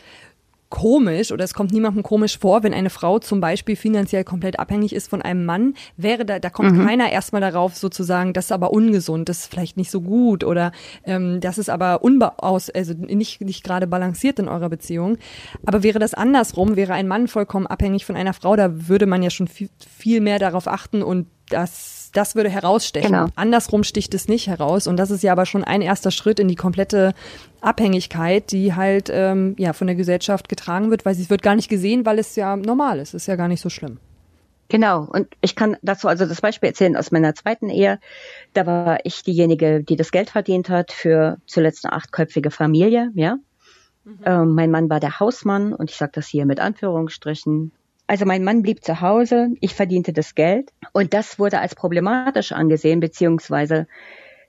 [0.71, 4.95] komisch oder es kommt niemandem komisch vor, wenn eine Frau zum Beispiel finanziell komplett abhängig
[4.95, 6.87] ist von einem Mann, wäre da, da kommt mhm.
[6.87, 10.73] keiner erstmal darauf sozusagen, das ist aber ungesund, das ist vielleicht nicht so gut oder
[11.05, 15.19] ähm, das ist aber unbaus, also nicht, nicht gerade balanciert in eurer Beziehung.
[15.67, 19.23] Aber wäre das andersrum, wäre ein Mann vollkommen abhängig von einer Frau, da würde man
[19.23, 23.13] ja schon viel, viel mehr darauf achten und das das, würde herausstechen.
[23.13, 23.27] Genau.
[23.37, 24.87] Andersrum sticht es nicht heraus.
[24.87, 27.15] Und das ist ja aber schon ein erster Schritt in die komplette
[27.61, 31.69] Abhängigkeit, die halt ähm, ja von der Gesellschaft getragen wird, weil sie wird gar nicht
[31.69, 33.15] gesehen, weil es ja normal ist.
[33.15, 33.99] Ist ja gar nicht so schlimm.
[34.71, 37.99] Genau, und ich kann dazu also das Beispiel erzählen aus meiner zweiten Ehe.
[38.55, 43.37] Da war ich diejenige, die das Geld verdient hat für zuletzt eine achtköpfige Familie, ja.
[44.05, 44.19] Mhm.
[44.25, 47.73] Ähm, mein Mann war der Hausmann und ich sage das hier mit Anführungsstrichen.
[48.11, 52.51] Also mein Mann blieb zu Hause, ich verdiente das Geld und das wurde als problematisch
[52.51, 53.87] angesehen, beziehungsweise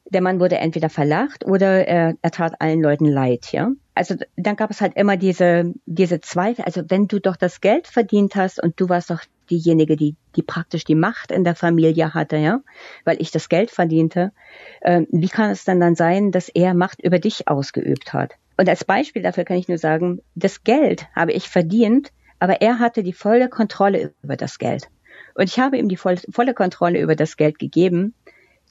[0.06, 3.69] der Mann wurde entweder verlacht oder er, er tat allen Leuten leid, ja.
[3.93, 6.65] Also dann gab es halt immer diese, diese Zweifel.
[6.65, 9.21] Also wenn du doch das Geld verdient hast und du warst doch
[9.52, 12.62] diejenige, die, die praktisch die Macht in der Familie hatte, ja,
[13.06, 14.32] weil ich das Geld verdiente,
[14.80, 18.34] äh, wie kann es dann dann sein, dass er Macht über dich ausgeübt hat?
[18.58, 22.80] Und als Beispiel dafür kann ich nur sagen, das Geld habe ich verdient, aber er
[22.80, 24.89] hatte die volle Kontrolle über das Geld.
[25.36, 28.15] Und ich habe ihm die voll, volle Kontrolle über das Geld gegeben,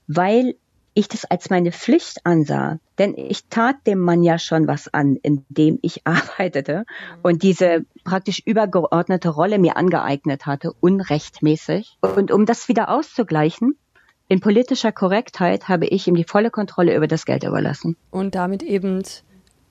[0.08, 0.56] weil
[0.92, 2.80] ich das als meine Pflicht ansah.
[2.98, 6.84] Denn ich tat dem Mann ja schon was an, indem ich arbeitete
[7.22, 11.96] und diese praktisch übergeordnete Rolle mir angeeignet hatte, unrechtmäßig.
[12.00, 13.78] Und um das wieder auszugleichen,
[14.26, 17.96] in politischer Korrektheit habe ich ihm die volle Kontrolle über das Geld überlassen.
[18.10, 19.04] Und damit eben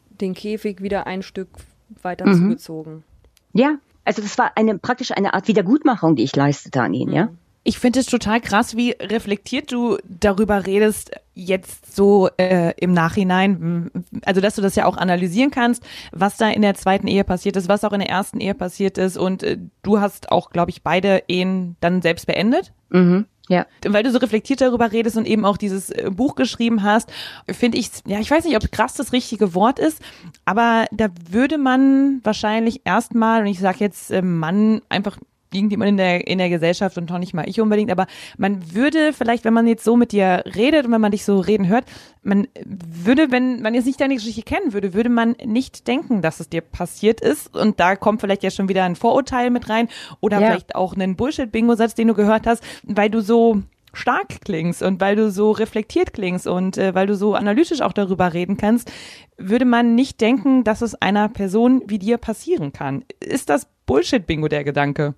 [0.09, 1.49] den Käfig wieder ein Stück
[2.01, 2.35] weiter mhm.
[2.35, 3.03] zugezogen.
[3.53, 7.15] Ja, also das war eine praktisch eine Art Wiedergutmachung, die ich leistete an ihn, mhm.
[7.15, 7.29] ja.
[7.63, 13.91] Ich finde es total krass, wie reflektiert du darüber redest, jetzt so äh, im Nachhinein.
[14.25, 17.57] Also, dass du das ja auch analysieren kannst, was da in der zweiten Ehe passiert
[17.57, 19.17] ist, was auch in der ersten Ehe passiert ist.
[19.17, 22.71] Und äh, du hast auch, glaube ich, beide Ehen dann selbst beendet.
[22.89, 23.25] Mhm.
[23.49, 23.65] Ja.
[23.85, 27.12] Weil du so reflektiert darüber redest und eben auch dieses äh, Buch geschrieben hast,
[27.51, 29.99] finde ich, ja, ich weiß nicht, ob krass das richtige Wort ist,
[30.45, 35.17] aber da würde man wahrscheinlich erstmal, und ich sage jetzt äh, Mann, einfach
[35.53, 38.07] irgendjemand in der, in der Gesellschaft und auch nicht mal ich unbedingt, aber
[38.38, 41.39] man würde vielleicht, wenn man jetzt so mit dir redet und wenn man dich so
[41.39, 41.85] reden hört,
[42.21, 46.39] man würde, wenn man jetzt nicht deine Geschichte kennen würde, würde man nicht denken, dass
[46.39, 47.55] es dir passiert ist.
[47.55, 49.88] Und da kommt vielleicht ja schon wieder ein Vorurteil mit rein
[50.19, 50.47] oder ja.
[50.47, 55.15] vielleicht auch einen Bullshit-Bingo-Satz, den du gehört hast, weil du so stark klingst und weil
[55.15, 58.91] du so reflektiert klingst und äh, weil du so analytisch auch darüber reden kannst,
[59.38, 63.03] würde man nicht denken, dass es einer Person wie dir passieren kann.
[63.19, 65.15] Ist das Bullshit-Bingo der Gedanke?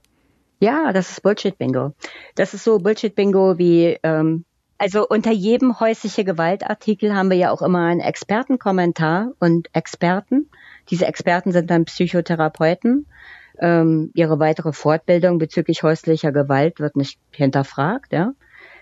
[0.61, 1.95] Ja, das ist Bullshit-Bingo.
[2.35, 4.45] Das ist so Bullshit-Bingo wie, ähm,
[4.77, 10.51] also unter jedem häusliche Gewaltartikel haben wir ja auch immer einen Expertenkommentar und Experten.
[10.91, 13.07] Diese Experten sind dann Psychotherapeuten.
[13.59, 18.33] Ähm, ihre weitere Fortbildung bezüglich häuslicher Gewalt wird nicht hinterfragt, ja.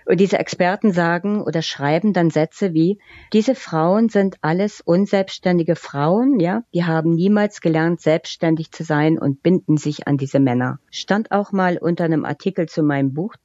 [0.09, 2.97] Und diese Experten sagen oder schreiben dann Sätze wie,
[3.31, 9.43] diese Frauen sind alles unselbstständige Frauen, ja, die haben niemals gelernt, selbstständig zu sein und
[9.43, 10.79] binden sich an diese Männer.
[10.89, 13.35] Stand auch mal unter einem Artikel zu meinem Buch.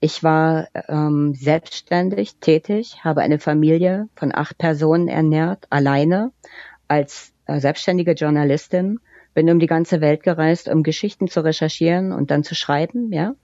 [0.00, 6.32] Ich war ähm, selbstständig tätig, habe eine Familie von acht Personen ernährt, alleine,
[6.88, 9.00] als äh, selbstständige Journalistin,
[9.34, 13.34] bin um die ganze Welt gereist, um Geschichten zu recherchieren und dann zu schreiben, ja.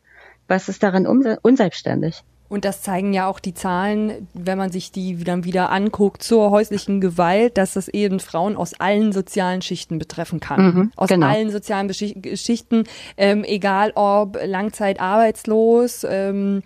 [0.48, 2.24] Was ist daran unselbstständig?
[2.52, 6.50] Und das zeigen ja auch die Zahlen, wenn man sich die dann wieder anguckt zur
[6.50, 10.62] häuslichen Gewalt, dass das eben Frauen aus allen sozialen Schichten betreffen kann.
[10.62, 11.28] Mhm, aus genau.
[11.28, 12.84] allen sozialen Schichten,
[13.16, 16.62] ähm, egal ob langzeitarbeitslos, ähm,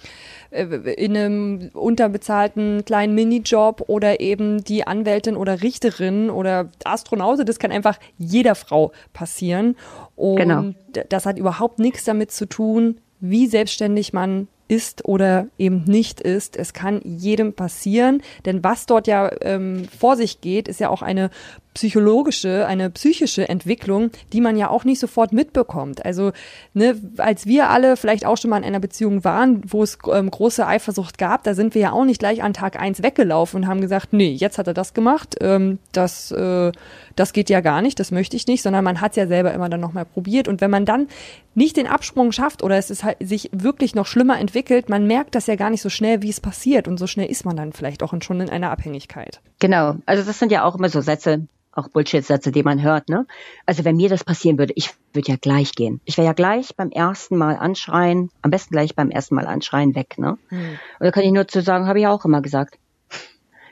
[0.50, 7.60] äh, in einem unterbezahlten kleinen Minijob oder eben die Anwältin oder Richterin oder Astronaute, das
[7.60, 9.76] kann einfach jeder Frau passieren.
[10.16, 10.64] Und genau.
[11.10, 16.56] das hat überhaupt nichts damit zu tun, wie selbstständig man ist oder eben nicht ist.
[16.56, 21.02] Es kann jedem passieren, denn was dort ja ähm, vor sich geht, ist ja auch
[21.02, 21.30] eine
[21.76, 26.06] psychologische, eine psychische Entwicklung, die man ja auch nicht sofort mitbekommt.
[26.06, 26.32] Also,
[26.72, 30.30] ne, als wir alle vielleicht auch schon mal in einer Beziehung waren, wo es ähm,
[30.30, 33.68] große Eifersucht gab, da sind wir ja auch nicht gleich an Tag eins weggelaufen und
[33.68, 36.72] haben gesagt, nee, jetzt hat er das gemacht, ähm, das, äh,
[37.14, 39.52] das geht ja gar nicht, das möchte ich nicht, sondern man hat es ja selber
[39.52, 40.48] immer dann nochmal probiert.
[40.48, 41.08] Und wenn man dann
[41.54, 44.55] nicht den Absprung schafft oder es ist halt sich wirklich noch schlimmer entwickelt,
[44.88, 46.88] man merkt das ja gar nicht so schnell, wie es passiert.
[46.88, 49.40] Und so schnell ist man dann vielleicht auch schon in einer Abhängigkeit.
[49.58, 49.96] Genau.
[50.06, 53.26] Also das sind ja auch immer so Sätze, auch Bullshit-Sätze, die man hört, ne?
[53.66, 56.00] Also wenn mir das passieren würde, ich würde ja gleich gehen.
[56.04, 59.94] Ich wäre ja gleich beim ersten Mal anschreien, am besten gleich beim ersten Mal anschreien
[59.94, 60.38] weg, ne?
[60.48, 60.78] Hm.
[60.98, 62.78] Und da kann ich nur zu sagen, habe ich auch immer gesagt.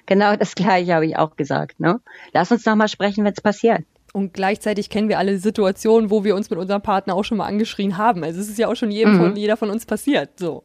[0.06, 2.00] genau das gleiche habe ich auch gesagt, ne?
[2.32, 3.84] Lass uns noch mal sprechen, wenn es passiert.
[4.14, 7.46] Und gleichzeitig kennen wir alle Situationen, wo wir uns mit unserem Partner auch schon mal
[7.46, 8.22] angeschrien haben.
[8.22, 9.18] Also es ist ja auch schon jedem mhm.
[9.18, 10.62] von, jeder von uns passiert, so.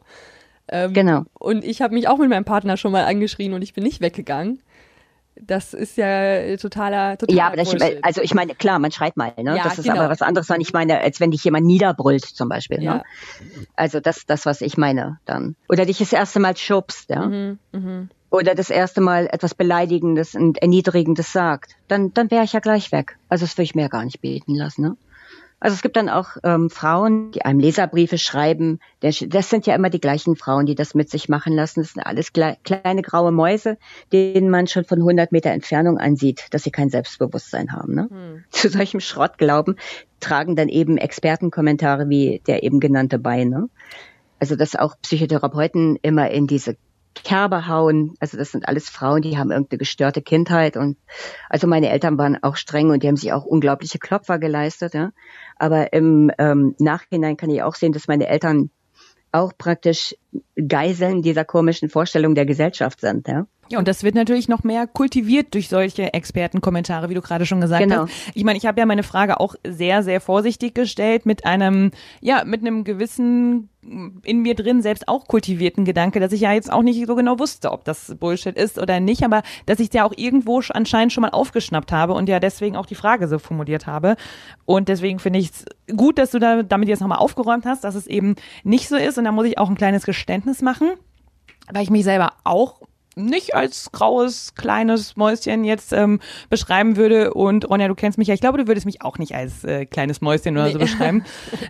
[0.67, 1.23] Ähm, genau.
[1.33, 4.01] Und ich habe mich auch mit meinem Partner schon mal angeschrien und ich bin nicht
[4.01, 4.61] weggegangen.
[5.41, 9.33] Das ist ja totaler, totaler Ja, aber das, also ich meine, klar, man schreit mal,
[9.37, 9.57] ne?
[9.57, 10.01] Ja, das ist genau.
[10.01, 12.77] aber was anderes, wenn ich meine, als wenn dich jemand niederbrüllt zum Beispiel.
[12.77, 12.83] Ne?
[12.83, 12.93] Ja.
[12.97, 13.03] Ne?
[13.75, 15.55] Also das, das, was ich meine dann.
[15.69, 17.25] Oder dich das erste Mal schubst, ja.
[17.25, 18.07] Mhm, mh.
[18.31, 22.91] Oder das erste Mal etwas Beleidigendes und Erniedrigendes sagt, dann, dann wäre ich ja gleich
[22.91, 23.17] weg.
[23.27, 24.97] Also das würde ich mir ja gar nicht beten lassen, ne?
[25.61, 28.79] Also es gibt dann auch ähm, Frauen, die einem Leserbriefe schreiben.
[29.01, 31.81] Das sind ja immer die gleichen Frauen, die das mit sich machen lassen.
[31.81, 33.77] Das sind alles kleine graue Mäuse,
[34.13, 37.93] denen man schon von 100 Meter Entfernung ansieht, dass sie kein Selbstbewusstsein haben.
[37.93, 38.07] Ne?
[38.09, 38.43] Hm.
[38.51, 39.75] Zu solchem Schrottglauben
[40.21, 43.43] tragen dann eben Expertenkommentare wie der eben genannte bei.
[43.43, 43.69] Ne?
[44.39, 46.77] Also dass auch Psychotherapeuten immer in diese
[47.15, 48.13] Kerbe hauen.
[48.19, 50.97] Also das sind alles Frauen, die haben irgendeine gestörte Kindheit und
[51.49, 54.93] also meine Eltern waren auch streng und die haben sich auch unglaubliche Klopfer geleistet.
[54.93, 55.11] Ja.
[55.57, 58.69] Aber im ähm, Nachhinein kann ich auch sehen, dass meine Eltern
[59.31, 60.15] auch praktisch
[60.67, 63.27] Geiseln dieser komischen Vorstellung der Gesellschaft sind.
[63.27, 63.45] Ja.
[63.69, 67.61] Ja, und das wird natürlich noch mehr kultiviert durch solche Expertenkommentare, wie du gerade schon
[67.61, 68.03] gesagt genau.
[68.03, 68.13] hast.
[68.33, 72.43] Ich meine, ich habe ja meine Frage auch sehr, sehr vorsichtig gestellt mit einem, ja,
[72.45, 76.81] mit einem gewissen in mir drin selbst auch kultivierten Gedanke, dass ich ja jetzt auch
[76.81, 80.03] nicht so genau wusste, ob das Bullshit ist oder nicht, aber dass ich es ja
[80.03, 83.87] auch irgendwo anscheinend schon mal aufgeschnappt habe und ja deswegen auch die Frage so formuliert
[83.87, 84.15] habe.
[84.65, 87.95] Und deswegen finde ich es gut, dass du da damit jetzt nochmal aufgeräumt hast, dass
[87.95, 89.17] es eben nicht so ist.
[89.17, 90.89] Und da muss ich auch ein kleines Geständnis machen,
[91.71, 92.81] weil ich mich selber auch
[93.19, 97.33] nicht als graues, kleines Mäuschen jetzt ähm, beschreiben würde.
[97.33, 99.85] Und Ronja, du kennst mich ja, ich glaube, du würdest mich auch nicht als äh,
[99.85, 100.73] kleines Mäuschen oder nee.
[100.73, 101.23] so beschreiben.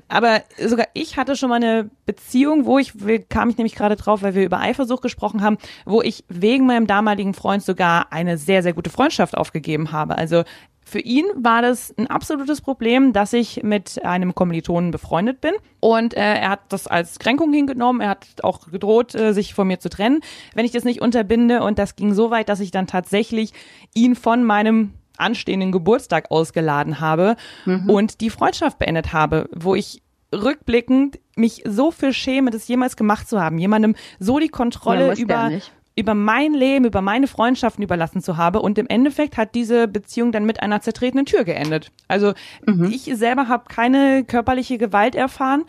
[0.07, 2.93] Aber sogar ich hatte schon mal eine Beziehung, wo ich,
[3.29, 6.87] kam ich nämlich gerade drauf, weil wir über Eifersucht gesprochen haben, wo ich wegen meinem
[6.87, 10.17] damaligen Freund sogar eine sehr, sehr gute Freundschaft aufgegeben habe.
[10.17, 10.43] Also
[10.89, 15.53] für ihn war das ein absolutes Problem, dass ich mit einem Kommilitonen befreundet bin.
[15.79, 18.01] Und äh, er hat das als Kränkung hingenommen.
[18.01, 20.21] Er hat auch gedroht, äh, sich von mir zu trennen,
[20.55, 21.63] wenn ich das nicht unterbinde.
[21.63, 23.53] Und das ging so weit, dass ich dann tatsächlich
[23.93, 27.89] ihn von meinem anstehenden Geburtstag ausgeladen habe mhm.
[27.89, 30.01] und die Freundschaft beendet habe, wo ich
[30.33, 35.51] rückblickend mich so viel schäme, das jemals gemacht zu haben, jemandem so die Kontrolle über
[35.99, 38.61] über mein Leben, über meine Freundschaften überlassen zu habe.
[38.61, 41.91] Und im Endeffekt hat diese Beziehung dann mit einer zertretenen Tür geendet.
[42.07, 42.33] Also
[42.65, 42.85] mhm.
[42.85, 45.65] ich selber habe keine körperliche Gewalt erfahren,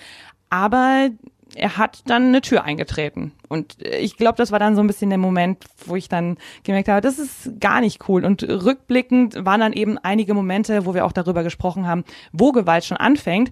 [0.48, 1.10] aber
[1.54, 3.32] er hat dann eine Tür eingetreten.
[3.48, 6.88] Und ich glaube, das war dann so ein bisschen der Moment, wo ich dann gemerkt
[6.88, 8.24] habe, das ist gar nicht cool.
[8.24, 12.84] Und rückblickend waren dann eben einige Momente, wo wir auch darüber gesprochen haben, wo Gewalt
[12.84, 13.50] schon anfängt,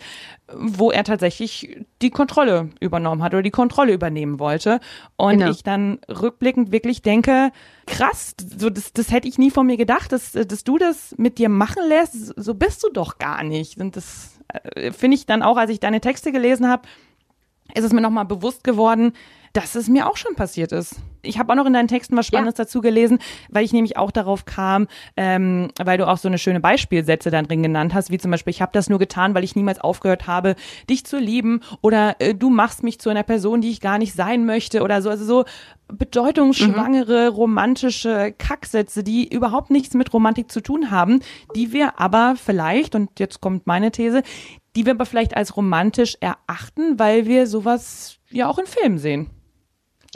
[0.54, 4.80] wo er tatsächlich die Kontrolle übernommen hat oder die Kontrolle übernehmen wollte.
[5.16, 5.50] Und genau.
[5.50, 7.50] ich dann rückblickend wirklich denke,
[7.86, 11.38] krass, so das, das hätte ich nie von mir gedacht, dass, dass du das mit
[11.38, 12.34] dir machen lässt.
[12.36, 13.78] So bist du doch gar nicht.
[13.78, 16.88] Und das äh, finde ich dann auch, als ich deine Texte gelesen habe,
[17.74, 19.12] ist es mir nochmal bewusst geworden,
[19.52, 20.96] dass es mir auch schon passiert ist.
[21.22, 22.64] Ich habe auch noch in deinen Texten was Spannendes ja.
[22.64, 26.60] dazu gelesen, weil ich nämlich auch darauf kam, ähm, weil du auch so eine schöne
[26.60, 29.56] Beispielsätze dann drin genannt hast, wie zum Beispiel, ich habe das nur getan, weil ich
[29.56, 30.54] niemals aufgehört habe,
[30.88, 34.14] dich zu lieben oder äh, du machst mich zu einer Person, die ich gar nicht
[34.14, 35.10] sein möchte oder so.
[35.10, 35.44] Also so
[35.88, 37.36] bedeutungsschwangere, mhm.
[37.36, 41.20] romantische Kacksätze, die überhaupt nichts mit Romantik zu tun haben,
[41.56, 44.22] die wir aber vielleicht, und jetzt kommt meine These,
[44.76, 49.30] die wir aber vielleicht als romantisch erachten, weil wir sowas ja auch in Filmen sehen.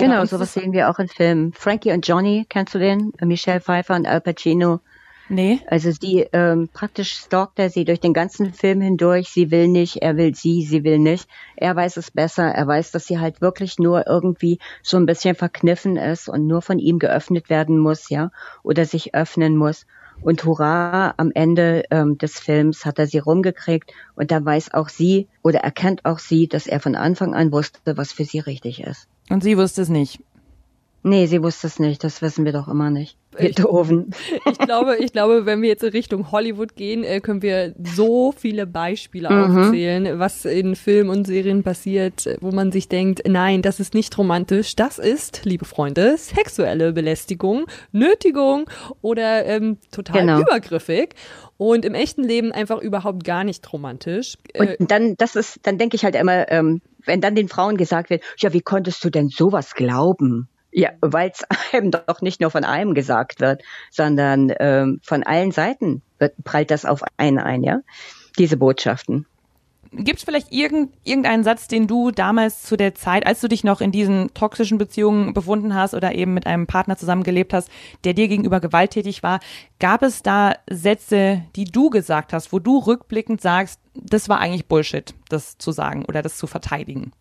[0.03, 1.53] Oder genau, sowas sehen wir auch in Filmen.
[1.53, 3.13] Frankie und Johnny, kennst du den?
[3.21, 4.81] Michelle Pfeiffer und Al Pacino.
[5.29, 5.61] Nee.
[5.67, 9.29] Also sie ähm, praktisch stalkt er sie durch den ganzen Film hindurch.
[9.31, 11.29] Sie will nicht, er will sie, sie will nicht.
[11.57, 12.45] Er weiß es besser.
[12.45, 16.61] Er weiß, dass sie halt wirklich nur irgendwie so ein bisschen verkniffen ist und nur
[16.61, 18.31] von ihm geöffnet werden muss, ja,
[18.63, 19.87] oder sich öffnen muss.
[20.21, 24.89] Und hurra, am Ende ähm, des Films hat er sie rumgekriegt und da weiß auch
[24.89, 28.83] sie oder erkennt auch sie, dass er von Anfang an wusste, was für sie richtig
[28.83, 29.09] ist.
[29.31, 30.21] Und sie wusste es nicht.
[31.05, 32.05] Nee, sie wusste es nicht.
[32.05, 33.17] Das wissen wir doch immer nicht.
[33.37, 33.57] Wir ich.
[34.51, 38.33] Ich glaube, ich glaube, wenn wir jetzt in Richtung Hollywood gehen, äh, können wir so
[38.33, 39.59] viele Beispiele mhm.
[39.59, 44.17] aufzählen, was in Filmen und Serien passiert, wo man sich denkt, nein, das ist nicht
[44.17, 44.77] romantisch.
[44.77, 48.69] Das ist, liebe Freunde, sexuelle Belästigung, Nötigung
[49.01, 50.41] oder ähm, total genau.
[50.41, 51.15] übergriffig
[51.57, 54.37] und im echten Leben einfach überhaupt gar nicht romantisch.
[54.57, 57.77] Und äh, dann, das ist, dann denke ich halt immer, ähm, wenn dann den Frauen
[57.77, 60.49] gesagt wird, ja, wie konntest du denn sowas glauben?
[60.71, 65.53] Ja, weil es einem doch nicht nur von einem gesagt wird, sondern ähm, von allen
[65.53, 67.81] Seiten wird, prallt das auf einen ein, ja,
[68.39, 69.27] diese Botschaften.
[69.95, 73.63] Gibt es vielleicht irgend, irgendeinen Satz, den du damals zu der Zeit, als du dich
[73.63, 77.69] noch in diesen toxischen Beziehungen befunden hast oder eben mit einem Partner zusammengelebt hast,
[78.05, 79.41] der dir gegenüber gewalttätig war,
[79.79, 84.67] gab es da Sätze, die du gesagt hast, wo du rückblickend sagst, das war eigentlich
[84.67, 87.13] Bullshit, das zu sagen oder das zu verteidigen?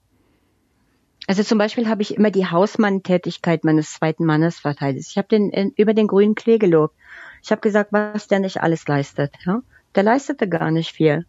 [1.27, 5.09] Also zum Beispiel habe ich immer die Hausmann-Tätigkeit meines zweiten Mannes verteidigt.
[5.11, 6.95] Ich habe den über den grünen Klee gelobt.
[7.43, 9.33] Ich habe gesagt, was der nicht alles leistet.
[9.45, 9.61] Ja?
[9.95, 11.25] Der leistete gar nicht viel.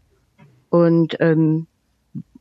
[0.73, 1.67] Und ähm,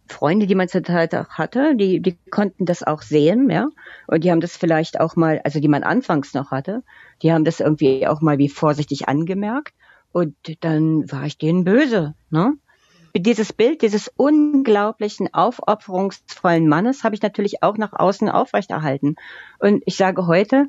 [0.08, 3.68] Freunde, die man zur Zeit auch hatte, die, die konnten das auch sehen, ja.
[4.08, 6.82] Und die haben das vielleicht auch mal, also die man anfangs noch hatte,
[7.22, 9.74] die haben das irgendwie auch mal wie vorsichtig angemerkt.
[10.14, 12.54] Und dann war ich denen böse, ne?
[13.14, 19.16] dieses Bild dieses unglaublichen, aufopferungsvollen Mannes habe ich natürlich auch nach außen aufrechterhalten.
[19.60, 20.68] Und ich sage heute,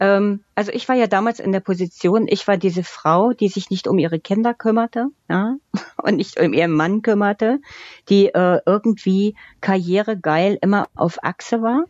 [0.00, 3.70] ähm, also ich war ja damals in der Position, ich war diese Frau, die sich
[3.70, 5.56] nicht um ihre Kinder kümmerte ja,
[6.02, 7.60] und nicht um ihren Mann kümmerte,
[8.08, 11.84] die äh, irgendwie karrieregeil immer auf Achse war.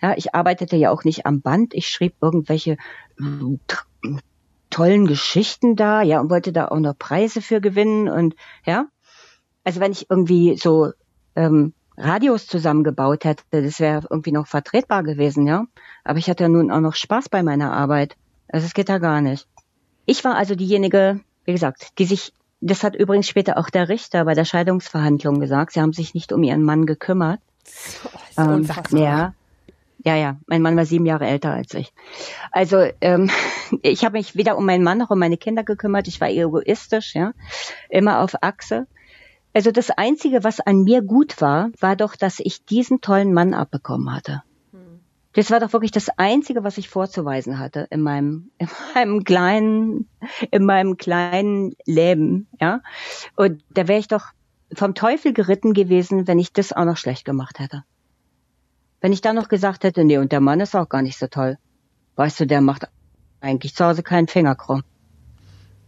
[0.00, 2.72] Ja, ich arbeitete ja auch nicht am Band, ich schrieb irgendwelche
[3.20, 4.16] äh,
[4.70, 8.86] tollen Geschichten da, ja, und wollte da auch noch Preise für gewinnen und ja.
[9.64, 10.90] Also wenn ich irgendwie so
[11.36, 15.64] ähm, Radios zusammengebaut hätte, das wäre irgendwie noch vertretbar gewesen, ja.
[16.04, 18.16] Aber ich hatte ja nun auch noch Spaß bei meiner Arbeit.
[18.48, 19.46] Also es geht da gar nicht.
[20.06, 24.24] Ich war also diejenige, wie gesagt, die sich, das hat übrigens später auch der Richter
[24.24, 27.40] bei der Scheidungsverhandlung gesagt, sie haben sich nicht um ihren Mann gekümmert.
[28.36, 29.34] Oh, ähm, ja,
[30.04, 30.36] ja, ja.
[30.46, 31.92] Mein Mann war sieben Jahre älter als ich.
[32.50, 33.30] Also ähm,
[33.82, 36.08] ich habe mich weder um meinen Mann noch um meine Kinder gekümmert.
[36.08, 37.32] Ich war egoistisch, ja,
[37.88, 38.86] immer auf Achse.
[39.54, 43.54] Also das Einzige, was an mir gut war, war doch, dass ich diesen tollen Mann
[43.54, 44.42] abbekommen hatte.
[45.34, 50.08] Das war doch wirklich das Einzige, was ich vorzuweisen hatte in meinem, in meinem kleinen,
[50.50, 52.80] in meinem kleinen Leben, ja.
[53.36, 54.26] Und da wäre ich doch
[54.74, 57.84] vom Teufel geritten gewesen, wenn ich das auch noch schlecht gemacht hätte.
[59.00, 61.26] Wenn ich dann noch gesagt hätte, nee, und der Mann ist auch gar nicht so
[61.26, 61.58] toll.
[62.16, 62.88] Weißt du, der macht
[63.40, 64.82] eigentlich zu Hause keinen Finger krumm.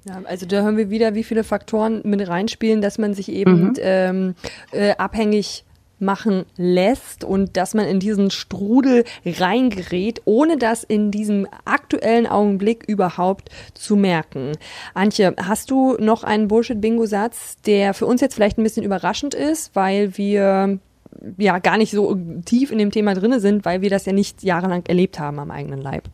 [0.07, 3.69] Ja, also da hören wir wieder, wie viele Faktoren mit reinspielen, dass man sich eben
[3.69, 3.75] mhm.
[3.79, 4.35] ähm,
[4.73, 5.65] äh, abhängig
[5.99, 12.85] machen lässt und dass man in diesen Strudel reingerät, ohne das in diesem aktuellen Augenblick
[12.87, 14.53] überhaupt zu merken.
[14.93, 19.75] Antje, hast du noch einen Bullshit-Bingo-Satz, der für uns jetzt vielleicht ein bisschen überraschend ist,
[19.75, 20.79] weil wir
[21.39, 24.43] ja gar nicht so tief in dem Thema drinne sind, weil wir das ja nicht
[24.43, 26.05] jahrelang erlebt haben am eigenen Leib?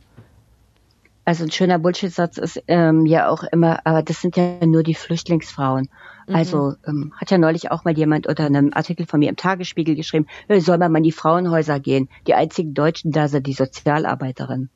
[1.31, 4.97] Also ein schöner Bullshit-Satz ist ähm, ja auch immer, aber das sind ja nur die
[4.97, 5.88] Flüchtlingsfrauen.
[6.27, 6.35] Mhm.
[6.35, 9.95] Also ähm, hat ja neulich auch mal jemand unter einem Artikel von mir im Tagesspiegel
[9.95, 10.27] geschrieben,
[10.59, 12.09] soll man mal in die Frauenhäuser gehen.
[12.27, 14.71] Die einzigen Deutschen da sind die Sozialarbeiterin.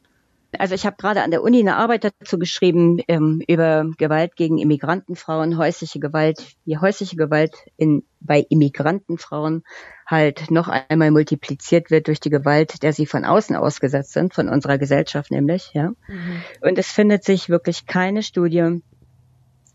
[0.57, 4.59] Also ich habe gerade an der Uni eine Arbeit dazu geschrieben ähm, über Gewalt gegen
[4.59, 9.65] Immigrantenfrauen, häusliche Gewalt, wie häusliche Gewalt in, bei Immigrantenfrauen
[10.07, 14.49] halt noch einmal multipliziert wird durch die Gewalt, der sie von außen ausgesetzt sind, von
[14.49, 15.91] unserer Gesellschaft nämlich, ja.
[16.09, 16.43] Mhm.
[16.61, 18.81] Und es findet sich wirklich keine Studie,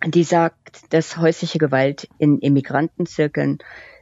[0.05, 3.57] die sagt, dass häusliche Gewalt in Immigrantenzirkeln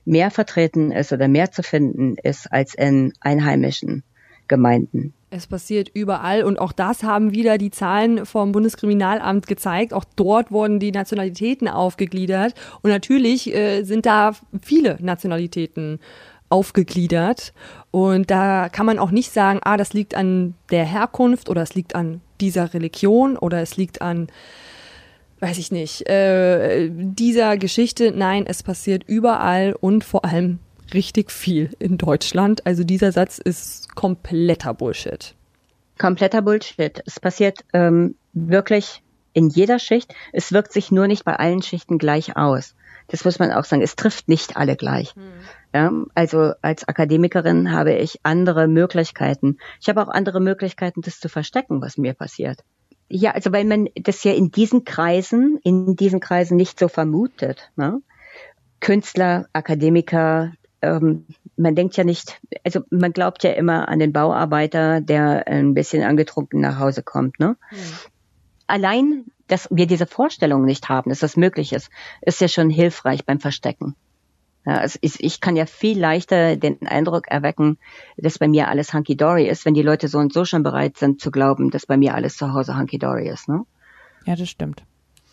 [0.05, 4.03] mehr vertreten ist oder mehr zu finden ist als in einheimischen
[4.47, 5.13] Gemeinden.
[5.29, 9.93] Es passiert überall und auch das haben wieder die Zahlen vom Bundeskriminalamt gezeigt.
[9.93, 15.99] Auch dort wurden die Nationalitäten aufgegliedert und natürlich äh, sind da viele Nationalitäten
[16.49, 17.53] aufgegliedert
[17.91, 21.75] und da kann man auch nicht sagen, ah, das liegt an der Herkunft oder es
[21.75, 24.27] liegt an dieser Religion oder es liegt an
[25.39, 28.11] weiß ich nicht, äh, dieser Geschichte.
[28.11, 30.59] Nein, es passiert überall und vor allem
[30.93, 32.65] richtig viel in Deutschland.
[32.65, 35.35] Also dieser Satz ist kompletter Bullshit.
[35.97, 37.01] Kompletter Bullshit.
[37.05, 39.01] Es passiert ähm, wirklich
[39.33, 40.13] in jeder Schicht.
[40.33, 42.75] Es wirkt sich nur nicht bei allen Schichten gleich aus.
[43.07, 43.81] Das muss man auch sagen.
[43.81, 45.15] Es trifft nicht alle gleich.
[45.15, 45.23] Hm.
[45.73, 49.57] Ja, also als Akademikerin habe ich andere Möglichkeiten.
[49.81, 52.63] Ich habe auch andere Möglichkeiten, das zu verstecken, was mir passiert.
[53.09, 57.71] Ja, also weil man das ja in diesen Kreisen, in diesen Kreisen nicht so vermutet.
[57.75, 58.01] Ne?
[58.81, 65.01] Künstler, Akademiker, ähm, man denkt ja nicht, also man glaubt ja immer an den Bauarbeiter,
[65.01, 67.39] der ein bisschen angetrunken nach Hause kommt.
[67.39, 67.57] Ne?
[67.71, 67.77] Mhm.
[68.67, 71.89] Allein, dass wir diese Vorstellung nicht haben, dass das möglich ist,
[72.21, 73.95] ist ja schon hilfreich beim Verstecken.
[74.65, 77.77] Ja, ist, ich kann ja viel leichter den Eindruck erwecken,
[78.17, 81.21] dass bei mir alles hunky-dory ist, wenn die Leute so und so schon bereit sind
[81.21, 83.47] zu glauben, dass bei mir alles zu Hause hunky-dory ist.
[83.47, 83.63] Ne?
[84.25, 84.83] Ja, das stimmt.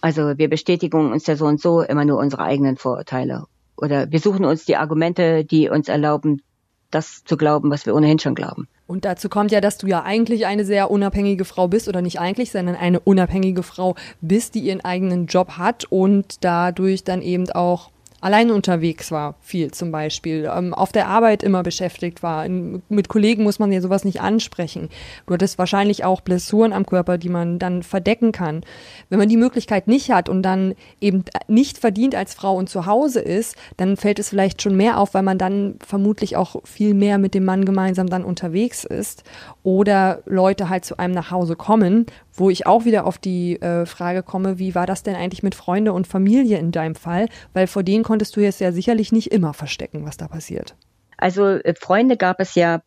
[0.01, 4.21] Also wir bestätigen uns ja so und so immer nur unsere eigenen Vorurteile oder wir
[4.21, 6.43] suchen uns die Argumente, die uns erlauben,
[6.91, 8.69] das zu glauben, was wir ohnehin schon glauben.
[8.87, 12.21] Und dazu kommt ja, dass du ja eigentlich eine sehr unabhängige Frau bist oder nicht
[12.21, 17.51] eigentlich, sondern eine unabhängige Frau bist, die ihren eigenen Job hat und dadurch dann eben
[17.51, 17.91] auch
[18.25, 22.47] alleine unterwegs war, viel zum Beispiel, ähm, auf der Arbeit immer beschäftigt war.
[22.47, 24.88] In, mit Kollegen muss man ja sowas nicht ansprechen.
[25.27, 28.63] Du hattest wahrscheinlich auch Blessuren am Körper, die man dann verdecken kann.
[29.11, 32.87] Wenn man die Möglichkeit nicht hat und dann eben nicht verdient als Frau und zu
[32.87, 36.94] Hause ist, dann fällt es vielleicht schon mehr auf, weil man dann vermutlich auch viel
[36.94, 39.23] mehr mit dem Mann gemeinsam dann unterwegs ist
[39.65, 42.06] oder Leute halt zu einem nach Hause kommen
[42.37, 45.54] wo ich auch wieder auf die äh, Frage komme, wie war das denn eigentlich mit
[45.54, 47.29] Freunde und Familie in deinem Fall?
[47.52, 50.75] Weil vor denen konntest du jetzt ja sicherlich nicht immer verstecken, was da passiert.
[51.17, 52.83] Also äh, Freunde gab es ja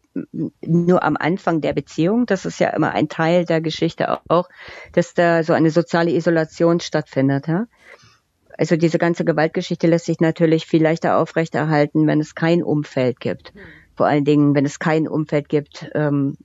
[0.61, 2.25] nur am Anfang der Beziehung.
[2.25, 4.49] Das ist ja immer ein Teil der Geschichte auch,
[4.91, 7.47] dass da so eine soziale Isolation stattfindet.
[7.47, 7.67] Ja?
[8.57, 13.53] also diese ganze Gewaltgeschichte lässt sich natürlich viel leichter aufrechterhalten, wenn es kein Umfeld gibt.
[13.95, 16.38] Vor allen Dingen, wenn es kein Umfeld gibt, ähm,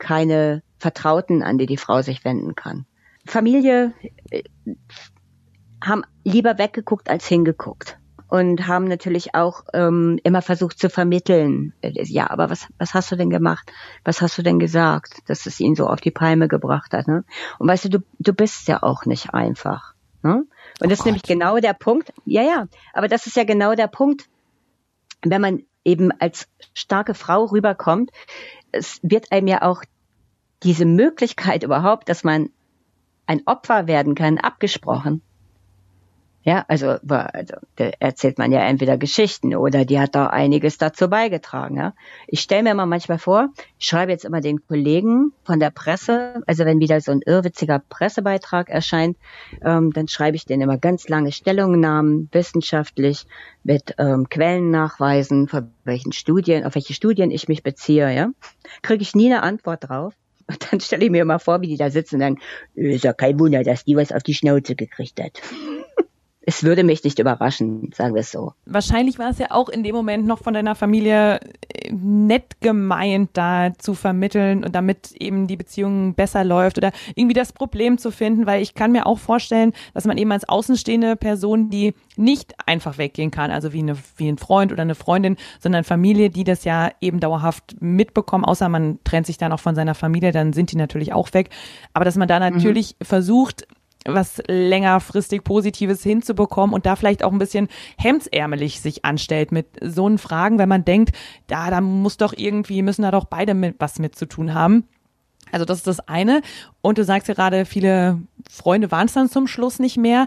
[0.00, 2.86] keine Vertrauten, an die die Frau sich wenden kann.
[3.26, 3.92] Familie
[4.30, 4.42] äh,
[5.82, 7.98] haben lieber weggeguckt als hingeguckt
[8.30, 11.74] und haben natürlich auch ähm, immer versucht zu vermitteln.
[11.82, 13.70] Äh, ja, aber was, was hast du denn gemacht?
[14.04, 17.08] Was hast du denn gesagt, dass es ihn so auf die Palme gebracht hat?
[17.08, 17.24] Ne?
[17.58, 19.94] Und weißt du, du, du bist ja auch nicht einfach.
[20.22, 20.34] Ne?
[20.34, 20.46] Und
[20.86, 22.12] oh das ist nämlich genau der Punkt.
[22.24, 24.28] Ja, ja, aber das ist ja genau der Punkt,
[25.22, 28.10] wenn man eben als starke Frau rüberkommt,
[28.72, 29.82] es wird einem ja auch
[30.62, 32.50] diese Möglichkeit überhaupt, dass man
[33.26, 35.22] ein Opfer werden kann, abgesprochen.
[36.42, 41.08] Ja, also, also da erzählt man ja entweder Geschichten oder die hat da einiges dazu
[41.10, 41.76] beigetragen.
[41.76, 41.92] Ja.
[42.28, 46.42] Ich stelle mir immer manchmal vor, ich schreibe jetzt immer den Kollegen von der Presse,
[46.46, 49.18] also wenn wieder so ein irrwitziger Pressebeitrag erscheint,
[49.62, 53.26] ähm, dann schreibe ich denen immer ganz lange Stellungnahmen, wissenschaftlich,
[53.62, 58.14] mit ähm, Quellennachweisen, von welchen Studien, auf welche Studien ich mich beziehe.
[58.14, 58.30] Ja,
[58.80, 60.14] kriege ich nie eine Antwort drauf.
[60.50, 62.38] Und dann stelle ich mir immer vor, wie die da sitzen und sagen,
[62.74, 65.40] ist ja kein Wunder, dass die was auf die Schnauze gekriegt hat
[66.42, 68.54] es würde mich nicht überraschen, sagen wir es so.
[68.64, 71.38] Wahrscheinlich war es ja auch in dem Moment noch von deiner Familie
[71.68, 77.34] äh, nett gemeint, da zu vermitteln und damit eben die Beziehung besser läuft oder irgendwie
[77.34, 81.16] das Problem zu finden, weil ich kann mir auch vorstellen, dass man eben als außenstehende
[81.16, 85.36] Person, die nicht einfach weggehen kann, also wie, eine, wie ein Freund oder eine Freundin,
[85.58, 89.74] sondern Familie, die das ja eben dauerhaft mitbekommen, außer man trennt sich dann auch von
[89.74, 91.50] seiner Familie, dann sind die natürlich auch weg.
[91.92, 92.56] Aber dass man da mhm.
[92.56, 93.04] natürlich mhm.
[93.04, 93.66] versucht,
[94.06, 100.06] was längerfristig Positives hinzubekommen und da vielleicht auch ein bisschen hemdsärmelig sich anstellt mit so
[100.06, 103.76] einen Fragen, wenn man denkt, da, da muss doch irgendwie, müssen da doch beide mit,
[103.78, 104.84] was mit zu tun haben.
[105.52, 106.42] Also das ist das eine.
[106.80, 110.26] Und du sagst gerade, viele Freunde waren es dann zum Schluss nicht mehr.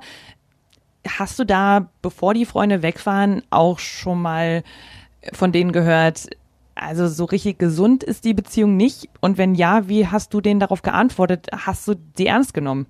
[1.07, 4.63] Hast du da, bevor die Freunde weg waren, auch schon mal
[5.32, 6.28] von denen gehört,
[6.76, 9.09] also so richtig gesund ist die Beziehung nicht?
[9.21, 11.47] Und wenn ja, wie hast du denen darauf geantwortet?
[11.53, 12.88] Hast du die ernst genommen?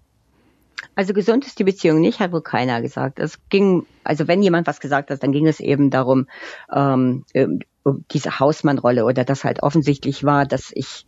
[0.95, 3.19] Also gesund ist die Beziehung nicht, hat wohl keiner gesagt.
[3.19, 6.27] Es ging, also wenn jemand was gesagt hat, dann ging es eben darum,
[6.73, 7.25] ähm,
[7.83, 11.05] um diese Hausmannrolle oder dass halt offensichtlich war, dass ich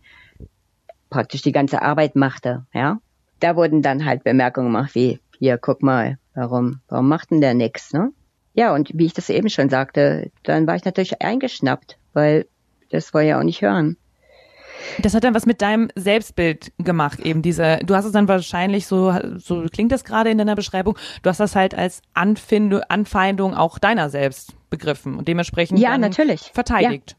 [1.10, 2.98] praktisch die ganze Arbeit machte, ja.
[3.40, 7.54] Da wurden dann halt Bemerkungen gemacht wie, hier, guck mal, warum, warum macht denn der
[7.54, 8.12] nix, ne?
[8.54, 12.46] Ja, und wie ich das eben schon sagte, dann war ich natürlich eingeschnappt, weil
[12.90, 13.98] das wollte ja auch nicht hören.
[15.02, 18.86] Das hat dann was mit deinem Selbstbild gemacht, eben diese, du hast es dann wahrscheinlich
[18.86, 23.54] so, so klingt das gerade in deiner Beschreibung, du hast das halt als Anfindung, Anfeindung
[23.54, 26.50] auch deiner selbst begriffen und dementsprechend ja, natürlich.
[26.52, 27.16] verteidigt.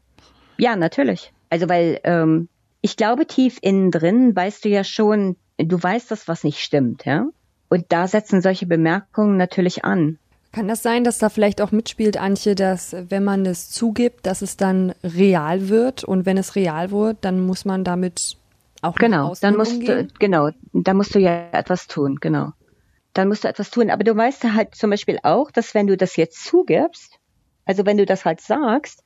[0.58, 0.70] Ja.
[0.70, 1.32] ja, natürlich.
[1.50, 2.48] Also weil ähm,
[2.80, 7.04] ich glaube, tief innen drin weißt du ja schon, du weißt das, was nicht stimmt,
[7.04, 7.26] ja.
[7.68, 10.18] Und da setzen solche Bemerkungen natürlich an.
[10.52, 14.40] Kann das sein, dass da vielleicht auch mitspielt, Antje, dass wenn man es zugibt, dass
[14.40, 18.36] es dann real wird und wenn es real wird, dann muss man damit
[18.80, 20.08] auch genau, dann musst umgehen?
[20.08, 22.52] du genau, da musst du ja etwas tun, genau.
[23.12, 25.96] Dann musst du etwas tun, aber du weißt halt zum Beispiel auch, dass wenn du
[25.96, 27.18] das jetzt zugibst,
[27.66, 29.02] also wenn du das halt sagst,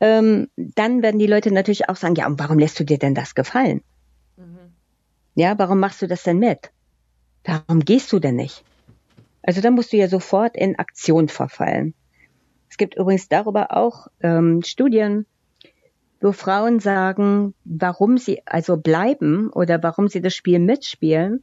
[0.00, 3.14] ähm, dann werden die Leute natürlich auch sagen, ja, und warum lässt du dir denn
[3.14, 3.82] das gefallen?
[4.36, 4.72] Mhm.
[5.34, 6.70] Ja, warum machst du das denn mit?
[7.44, 8.64] Warum gehst du denn nicht?
[9.42, 11.94] Also da musst du ja sofort in Aktion verfallen.
[12.70, 15.26] Es gibt übrigens darüber auch ähm, Studien,
[16.20, 21.40] wo Frauen sagen, warum sie also bleiben oder warum sie das Spiel mitspielen,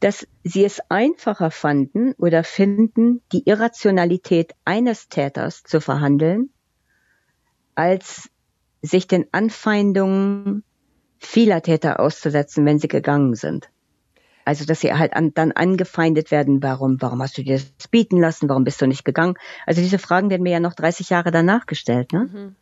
[0.00, 6.50] dass sie es einfacher fanden oder finden, die Irrationalität eines Täters zu verhandeln,
[7.74, 8.30] als
[8.80, 10.64] sich den Anfeindungen
[11.18, 13.70] vieler Täter auszusetzen, wenn sie gegangen sind.
[14.44, 18.18] Also, dass sie halt an, dann angefeindet werden, warum, warum hast du dir das bieten
[18.18, 19.34] lassen, warum bist du nicht gegangen?
[19.66, 22.28] Also diese Fragen werden mir ja noch 30 Jahre danach gestellt, ne?
[22.32, 22.56] Mhm.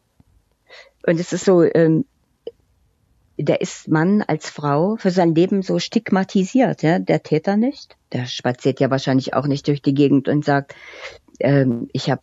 [1.06, 2.04] Und es ist so, ähm,
[3.38, 7.96] der ist Mann als Frau für sein Leben so stigmatisiert, ja, der Täter nicht.
[8.12, 10.74] Der spaziert ja wahrscheinlich auch nicht durch die Gegend und sagt,
[11.40, 12.22] ähm, ich habe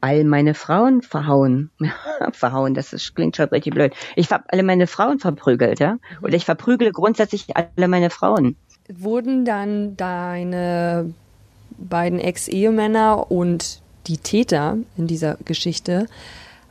[0.00, 1.70] all meine Frauen verhauen.
[2.32, 3.94] verhauen, das ist, klingt schon richtig blöd.
[4.14, 5.98] Ich habe alle meine Frauen verprügelt, ja.
[6.22, 8.56] Oder ich verprügele grundsätzlich alle meine Frauen.
[8.88, 11.12] Wurden dann deine
[11.76, 16.06] beiden Ex-Ehemänner und die Täter in dieser Geschichte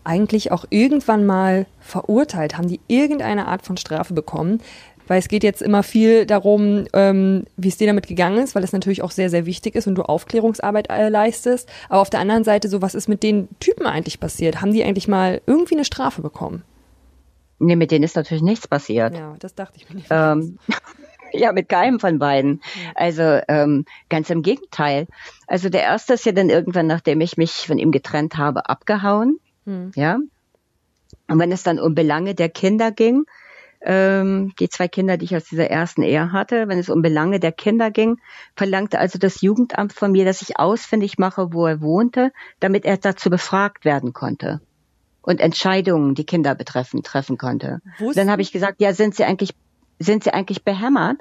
[0.04, 2.58] eigentlich auch irgendwann mal verurteilt?
[2.58, 4.62] Haben die irgendeine Art von Strafe bekommen?
[5.08, 8.64] Weil es geht jetzt immer viel darum, ähm, wie es dir damit gegangen ist, weil
[8.64, 11.70] es natürlich auch sehr, sehr wichtig ist und du Aufklärungsarbeit äh, leistest.
[11.88, 14.62] Aber auf der anderen Seite, so was ist mit den Typen eigentlich passiert?
[14.62, 16.64] Haben die eigentlich mal irgendwie eine Strafe bekommen?
[17.60, 19.16] Nee, mit denen ist natürlich nichts passiert.
[19.16, 20.08] Ja, das dachte ich mir nicht.
[20.10, 20.60] Ähm,
[21.34, 22.62] ja, mit keinem von beiden.
[22.96, 25.08] Also ähm, ganz im Gegenteil.
[25.48, 29.40] Also der erste ist ja dann irgendwann, nachdem ich mich von ihm getrennt habe, abgehauen.
[29.66, 29.92] Mhm.
[29.96, 30.18] Ja.
[31.28, 33.26] Und wenn es dann um Belange der Kinder ging,
[33.82, 37.40] ähm, die zwei Kinder, die ich aus dieser ersten Ehe hatte, wenn es um Belange
[37.40, 38.18] der Kinder ging,
[38.56, 42.98] verlangte also das Jugendamt von mir, dass ich ausfindig mache, wo er wohnte, damit er
[42.98, 44.62] dazu befragt werden konnte
[45.28, 47.82] und Entscheidungen, die Kinder betreffen, treffen konnte.
[48.00, 48.18] Wussten?
[48.18, 49.52] Dann habe ich gesagt, ja, sind Sie eigentlich,
[50.00, 51.18] sind Sie eigentlich behämmert?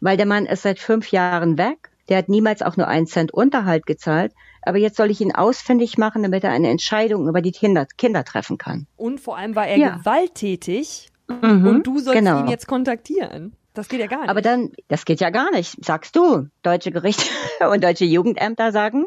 [0.00, 3.32] Weil der Mann ist seit fünf Jahren weg, der hat niemals auch nur einen Cent
[3.32, 7.52] Unterhalt gezahlt, aber jetzt soll ich ihn ausfindig machen, damit er eine Entscheidung über die
[7.52, 8.86] Kinder, Kinder treffen kann.
[8.96, 9.96] Und vor allem war er ja.
[9.96, 12.40] gewalttätig Mhm, und du sollst genau.
[12.40, 13.56] ihn jetzt kontaktieren.
[13.74, 14.30] Das geht ja gar nicht.
[14.30, 16.48] Aber dann, das geht ja gar nicht, sagst du.
[16.62, 17.24] Deutsche Gerichte
[17.70, 19.06] und deutsche Jugendämter sagen,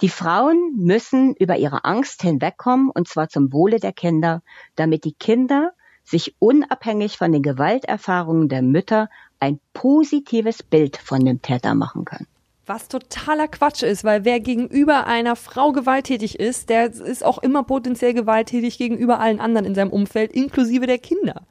[0.00, 4.42] die Frauen müssen über ihre Angst hinwegkommen und zwar zum Wohle der Kinder,
[4.76, 5.72] damit die Kinder
[6.08, 12.26] sich unabhängig von den Gewalterfahrungen der Mütter ein positives Bild von dem Täter machen können.
[12.66, 17.62] Was totaler Quatsch ist, weil wer gegenüber einer Frau gewalttätig ist, der ist auch immer
[17.62, 21.42] potenziell gewalttätig gegenüber allen anderen in seinem Umfeld, inklusive der Kinder.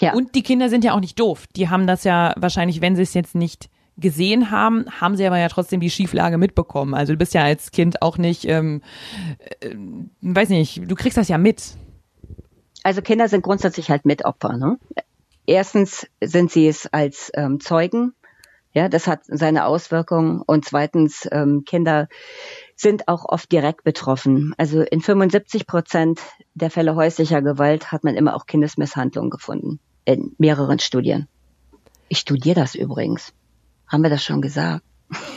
[0.00, 0.12] Ja.
[0.12, 1.46] Und die Kinder sind ja auch nicht doof.
[1.54, 5.38] Die haben das ja wahrscheinlich, wenn sie es jetzt nicht gesehen haben, haben sie aber
[5.38, 6.92] ja trotzdem die Schieflage mitbekommen.
[6.92, 8.82] Also du bist ja als Kind auch nicht, ähm,
[9.60, 9.74] äh,
[10.20, 11.76] weiß nicht, du kriegst das ja mit.
[12.86, 14.56] Also Kinder sind grundsätzlich halt Mitopfer.
[14.56, 14.78] Ne?
[15.46, 18.14] Erstens sind sie es als ähm, Zeugen
[18.76, 20.42] ja, das hat seine Auswirkungen.
[20.42, 22.08] Und zweitens, ähm, Kinder
[22.74, 24.52] sind auch oft direkt betroffen.
[24.58, 26.20] Also in 75 Prozent
[26.52, 29.80] der Fälle häuslicher Gewalt hat man immer auch Kindesmisshandlung gefunden.
[30.04, 31.26] In mehreren Studien.
[32.08, 33.32] Ich studiere das übrigens.
[33.88, 34.84] Haben wir das schon gesagt?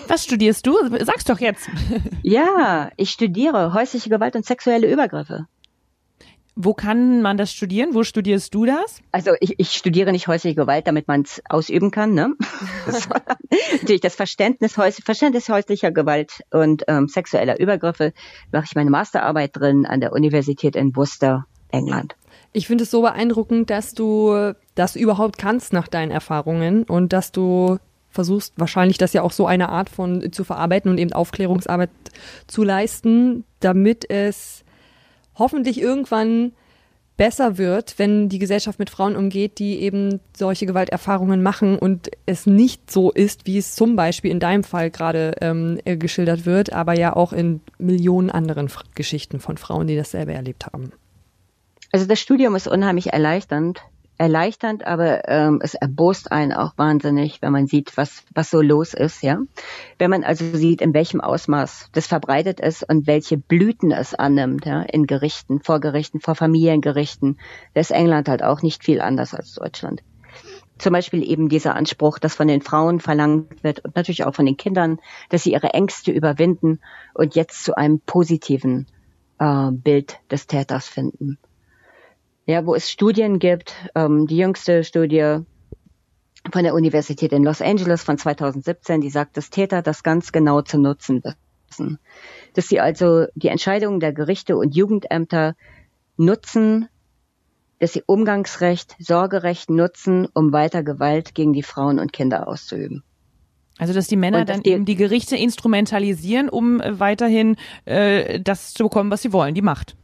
[0.09, 0.75] Was studierst du?
[1.05, 1.69] Sag's doch jetzt.
[2.23, 5.47] ja, ich studiere häusliche Gewalt und sexuelle Übergriffe.
[6.61, 7.93] Wo kann man das studieren?
[7.93, 8.99] Wo studierst du das?
[9.13, 12.13] Also ich, ich studiere nicht häusliche Gewalt, damit man es ausüben kann.
[12.13, 12.33] Ne?
[13.81, 18.11] natürlich das Verständnis, Verständnis häuslicher Gewalt und ähm, sexueller Übergriffe
[18.51, 22.17] mache ich meine Masterarbeit drin an der Universität in Worcester, England.
[22.51, 27.31] Ich finde es so beeindruckend, dass du das überhaupt kannst nach deinen Erfahrungen und dass
[27.31, 27.77] du
[28.09, 31.91] versuchst wahrscheinlich das ja auch so eine Art von zu verarbeiten und eben Aufklärungsarbeit
[32.47, 34.65] zu leisten, damit es
[35.39, 36.51] hoffentlich irgendwann
[37.19, 42.45] besser wird, wenn die Gesellschaft mit Frauen umgeht, die eben solche Gewalterfahrungen machen und es
[42.45, 46.71] nicht so ist, wie es zum Beispiel in deinem Fall gerade ähm, äh, geschildert wird,
[46.71, 50.93] aber ja auch in Millionen anderen F Geschichten von Frauen, die dasselbe erlebt haben.
[51.91, 53.81] Also das Studium ist unheimlich erleichternd,
[54.19, 58.93] erleichternd, aber ähm, es erbost einen auch wahnsinnig, wenn man sieht, was, was so los
[58.93, 59.39] ist, ja.
[59.97, 64.65] Wenn man also sieht, in welchem Ausmaß das verbreitet ist und welche Blüten es annimmt,
[64.65, 67.39] ja, in Gerichten, vor Gerichten, vor Familiengerichten,
[67.73, 70.03] da ist England halt auch nicht viel anders als Deutschland.
[70.77, 74.45] Zum Beispiel eben dieser Anspruch, dass von den Frauen verlangt wird und natürlich auch von
[74.45, 74.99] den Kindern,
[75.29, 76.81] dass sie ihre Ängste überwinden
[77.13, 78.85] und jetzt zu einem positiven
[79.39, 81.37] äh, Bild des Täters finden
[82.49, 83.75] ja, wo es Studien gibt.
[83.93, 85.37] Ähm, die jüngste Studie
[86.51, 90.61] von der Universität in Los Angeles von 2017, die sagt, dass Täter das ganz genau
[90.63, 91.21] zu nutzen
[91.67, 91.99] wissen.
[92.55, 95.55] Dass sie also die Entscheidungen der Gerichte und Jugendämter
[96.17, 96.87] nutzen,
[97.77, 103.03] dass sie Umgangsrecht, Sorgerecht nutzen, um weiter Gewalt gegen die Frauen und Kinder auszuüben.
[103.77, 108.73] Also dass die Männer dass dann die, eben die Gerichte instrumentalisieren, um weiterhin äh, das
[108.73, 109.95] zu bekommen, was sie wollen, die Macht.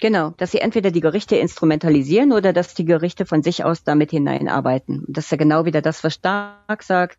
[0.00, 4.10] Genau, dass sie entweder die Gerichte instrumentalisieren oder dass die Gerichte von sich aus damit
[4.10, 5.04] hineinarbeiten.
[5.08, 7.18] Das ist ja genau wieder das, was Stark sagt,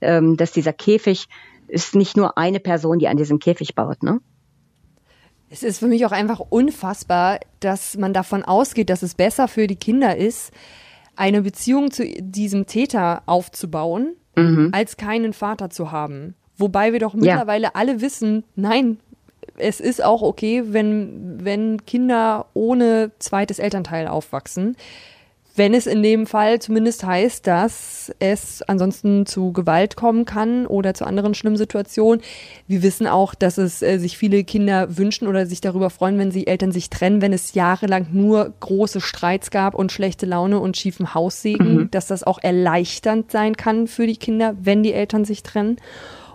[0.00, 1.28] ähm, dass dieser Käfig
[1.68, 4.20] ist nicht nur eine Person, die an diesem Käfig baut, ne?
[5.50, 9.66] Es ist für mich auch einfach unfassbar, dass man davon ausgeht, dass es besser für
[9.66, 10.52] die Kinder ist,
[11.16, 14.70] eine Beziehung zu diesem Täter aufzubauen, mhm.
[14.72, 16.34] als keinen Vater zu haben.
[16.56, 17.70] Wobei wir doch mittlerweile ja.
[17.74, 18.98] alle wissen, nein,
[19.56, 24.76] es ist auch okay, wenn, wenn Kinder ohne zweites Elternteil aufwachsen.
[25.56, 30.94] Wenn es in dem Fall zumindest heißt, dass es ansonsten zu Gewalt kommen kann oder
[30.94, 32.22] zu anderen schlimmen Situationen.
[32.66, 36.32] Wir wissen auch, dass es äh, sich viele Kinder wünschen oder sich darüber freuen, wenn
[36.32, 40.76] sie Eltern sich trennen, wenn es jahrelang nur große Streits gab und schlechte Laune und
[40.76, 41.90] schiefen Haussegen, mhm.
[41.92, 45.76] dass das auch erleichternd sein kann für die Kinder, wenn die Eltern sich trennen.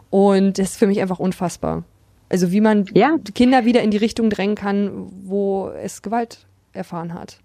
[0.10, 1.84] Und das ist für mich einfach unfassbar.
[2.30, 3.18] Also wie man ja.
[3.36, 7.40] Kinder wieder in die Richtung drängen kann, wo es Gewalt erfahren hat.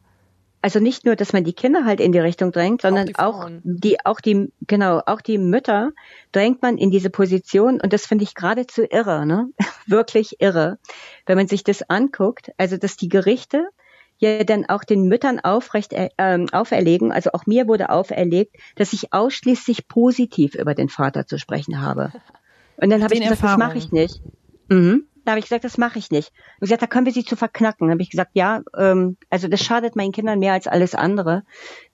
[0.64, 3.58] Also nicht nur, dass man die Kinder halt in die Richtung drängt, sondern auch die,
[3.58, 5.90] auch die, auch die, genau, auch die Mütter
[6.32, 9.50] drängt man in diese Position und das finde ich geradezu irre, ne?
[9.86, 10.78] Wirklich irre.
[11.26, 13.68] Wenn man sich das anguckt, also dass die Gerichte
[14.16, 18.94] ja dann auch den Müttern aufrecht äh, ähm, auferlegen, also auch mir wurde auferlegt, dass
[18.94, 22.10] ich ausschließlich positiv über den Vater zu sprechen habe.
[22.78, 24.22] Und dann habe ich gesagt, das mache ich nicht.
[24.68, 25.06] Mhm.
[25.24, 26.32] Da habe ich gesagt, das mache ich nicht.
[26.60, 27.86] Und gesagt, da können wir sie zu verknacken.
[27.86, 31.44] Da habe ich gesagt, ja, ähm, also das schadet meinen Kindern mehr als alles andere,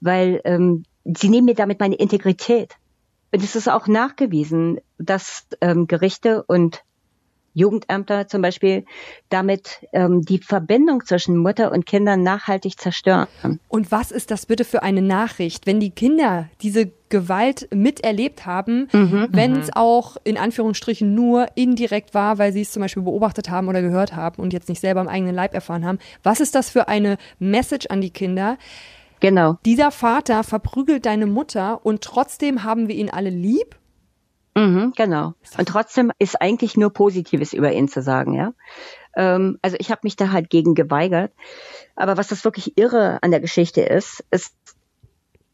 [0.00, 2.76] weil ähm, sie nehmen mir damit meine Integrität.
[3.32, 6.82] Und es ist auch nachgewiesen, dass ähm, Gerichte und
[7.54, 8.84] Jugendämter zum Beispiel
[9.28, 13.28] damit ähm, die Verbindung zwischen Mutter und Kindern nachhaltig zerstören.
[13.68, 18.88] Und was ist das bitte für eine Nachricht, wenn die Kinder diese Gewalt miterlebt haben,
[18.92, 19.72] mhm, wenn es mhm.
[19.74, 24.14] auch in Anführungsstrichen nur indirekt war, weil sie es zum Beispiel beobachtet haben oder gehört
[24.14, 25.98] haben und jetzt nicht selber im eigenen Leib erfahren haben.
[26.22, 28.56] Was ist das für eine Message an die Kinder?
[29.18, 29.58] Genau.
[29.66, 33.76] Dieser Vater verprügelt deine Mutter und trotzdem haben wir ihn alle lieb?
[34.60, 35.34] Mhm, genau.
[35.56, 38.52] Und trotzdem ist eigentlich nur Positives über ihn zu sagen, ja.
[39.16, 41.32] Ähm, also ich habe mich da halt gegen geweigert.
[41.96, 44.54] Aber was das wirklich irre an der Geschichte ist, ist,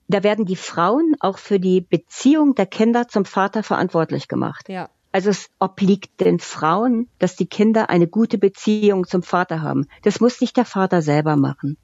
[0.09, 4.69] da werden die Frauen auch für die Beziehung der Kinder zum Vater verantwortlich gemacht.
[4.69, 4.89] Ja.
[5.13, 9.87] Also es obliegt den Frauen, dass die Kinder eine gute Beziehung zum Vater haben.
[10.03, 11.77] Das muss nicht der Vater selber machen.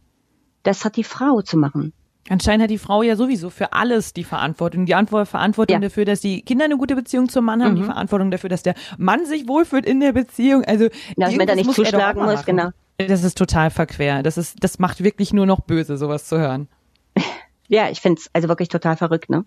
[0.64, 1.92] Das hat die Frau zu machen.
[2.28, 4.86] Anscheinend hat die Frau ja sowieso für alles die Verantwortung.
[4.86, 5.80] Die Antwort, Verantwortung ja.
[5.80, 7.76] dafür, dass die Kinder eine gute Beziehung zum Mann haben, mhm.
[7.76, 10.64] die Verantwortung dafür, dass der Mann sich wohlfühlt in der Beziehung.
[10.64, 12.70] Also, dass man da nicht zuschlagen muss, genau.
[12.98, 14.22] Das ist total verquer.
[14.22, 16.68] Das ist, das macht wirklich nur noch böse, sowas zu hören.
[17.68, 19.46] Ja, ich finde es also wirklich total verrückt, ne?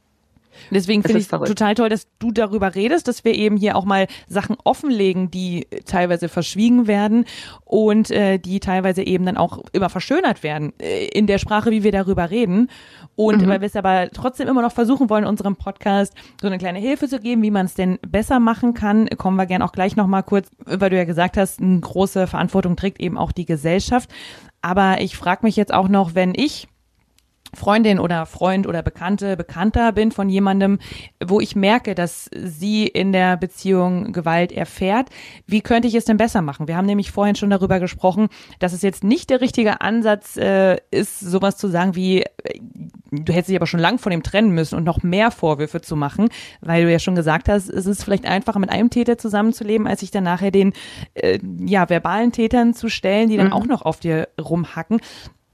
[0.71, 4.07] Deswegen finde ich total toll, dass du darüber redest, dass wir eben hier auch mal
[4.27, 7.25] Sachen offenlegen, die teilweise verschwiegen werden
[7.63, 11.83] und äh, die teilweise eben dann auch immer verschönert werden äh, in der Sprache, wie
[11.83, 12.69] wir darüber reden.
[13.15, 13.47] Und mhm.
[13.47, 17.07] weil wir es aber trotzdem immer noch versuchen wollen, unserem Podcast so eine kleine Hilfe
[17.07, 20.23] zu geben, wie man es denn besser machen kann, kommen wir gern auch gleich nochmal
[20.23, 24.09] kurz, weil du ja gesagt hast, eine große Verantwortung trägt eben auch die Gesellschaft.
[24.61, 26.67] Aber ich frage mich jetzt auch noch, wenn ich
[27.55, 30.79] Freundin oder Freund oder Bekannte, Bekannter bin von jemandem,
[31.23, 35.09] wo ich merke, dass sie in der Beziehung Gewalt erfährt,
[35.47, 36.67] wie könnte ich es denn besser machen?
[36.67, 38.27] Wir haben nämlich vorhin schon darüber gesprochen,
[38.59, 42.59] dass es jetzt nicht der richtige Ansatz äh, ist, sowas zu sagen wie, äh,
[43.11, 45.95] du hättest dich aber schon lang von ihm trennen müssen und noch mehr Vorwürfe zu
[45.95, 46.29] machen,
[46.61, 50.01] weil du ja schon gesagt hast, es ist vielleicht einfacher, mit einem Täter zusammenzuleben, als
[50.01, 50.73] sich dann nachher den
[51.13, 53.53] äh, ja, verbalen Tätern zu stellen, die dann mhm.
[53.53, 54.99] auch noch auf dir rumhacken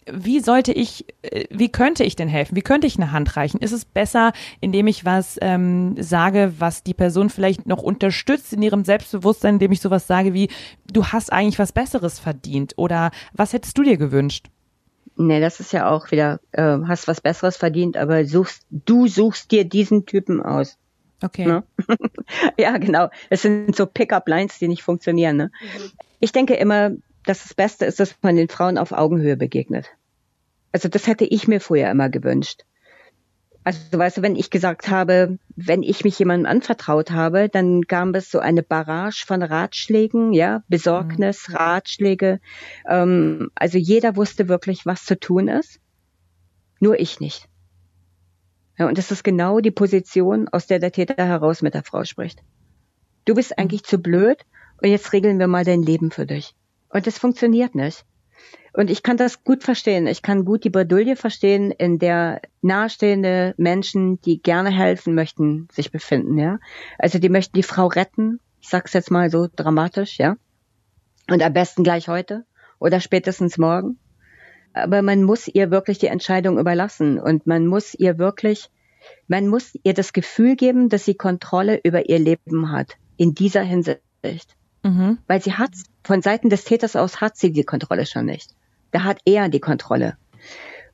[0.10, 2.56] wie sollte ich, äh, wie könnte ich denn helfen?
[2.56, 3.60] Wie könnte ich eine Hand reichen?
[3.60, 8.62] Ist es besser, indem ich was ähm, sage, was die Person vielleicht noch unterstützt in
[8.62, 10.50] ihrem Selbstbewusstsein, indem ich sowas sage wie,
[10.92, 14.48] du hast eigentlich was Besseres verdient oder was hättest du dir gewünscht?
[15.18, 19.52] Nee, das ist ja auch wieder, äh, hast was Besseres verdient, aber suchst, du suchst
[19.52, 20.78] dir diesen Typen aus.
[21.22, 21.46] Okay.
[21.46, 21.64] Ne?
[22.58, 23.10] ja, genau.
[23.30, 25.38] Es sind so Pickup-Lines, die nicht funktionieren.
[25.38, 25.52] Ne?
[25.62, 25.92] Mhm.
[26.20, 26.92] Ich denke immer,
[27.26, 29.90] dass das Beste ist, dass man den Frauen auf Augenhöhe begegnet.
[30.72, 32.64] Also das hätte ich mir vorher immer gewünscht.
[33.64, 38.16] Also weißt du, wenn ich gesagt habe, wenn ich mich jemandem anvertraut habe, dann gab
[38.16, 41.56] es so eine Barrage von Ratschlägen, ja, Besorgnis, mhm.
[41.56, 42.40] Ratschläge.
[42.88, 45.80] Ähm, also jeder wusste wirklich, was zu tun ist.
[46.80, 47.48] Nur ich nicht.
[48.80, 52.04] Ja, und das ist genau die Position, aus der der Täter heraus mit der Frau
[52.04, 52.42] spricht.
[53.26, 53.56] Du bist mhm.
[53.62, 54.44] eigentlich zu blöd
[54.82, 56.56] und jetzt regeln wir mal dein Leben für dich.
[56.92, 58.06] Und das funktioniert nicht.
[58.74, 60.08] Und ich kann das gut verstehen.
[60.08, 65.92] Ich kann gut die Bredouille verstehen, in der nahestehende Menschen, die gerne helfen möchten, sich
[65.92, 66.60] befinden, ja.
[66.98, 68.40] Also die möchten die Frau retten.
[68.62, 70.38] Ich sag's jetzt mal so dramatisch, ja.
[71.30, 72.46] Und am besten gleich heute
[72.80, 74.00] oder spätestens morgen.
[74.74, 78.70] Aber man muss ihr wirklich die Entscheidung überlassen und man muss ihr wirklich,
[79.28, 82.96] man muss ihr das Gefühl geben, dass sie Kontrolle über ihr Leben hat.
[83.18, 84.00] In dieser Hinsicht.
[84.84, 85.18] Mhm.
[85.28, 85.72] Weil sie hat,
[86.04, 88.52] von Seiten des Täters aus hat sie die Kontrolle schon nicht.
[88.92, 90.18] Da hat er die Kontrolle.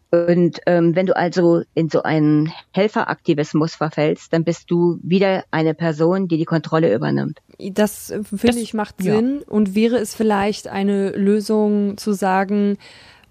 [0.09, 5.73] Und ähm, wenn du also in so einen Helferaktivismus verfällst, dann bist du wieder eine
[5.73, 7.39] Person, die die Kontrolle übernimmt.
[7.59, 9.39] Das äh, finde ich macht Sinn.
[9.41, 9.47] Ja.
[9.51, 12.77] Und wäre es vielleicht eine Lösung zu sagen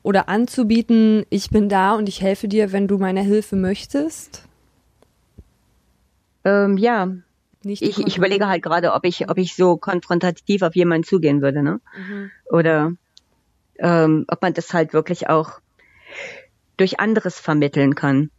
[0.03, 4.43] oder anzubieten, ich bin da und ich helfe dir, wenn du meine Hilfe möchtest?
[6.45, 7.09] Ähm, ja,
[7.67, 11.43] nicht ich, ich überlege halt gerade, ob ich, ob ich so konfrontativ auf jemanden zugehen
[11.43, 11.81] würde, ne?
[11.97, 12.31] Mhm.
[12.51, 12.93] Oder
[13.79, 15.61] ähm, ob man das halt wirklich auch
[16.77, 18.31] durch anderes vermitteln kann.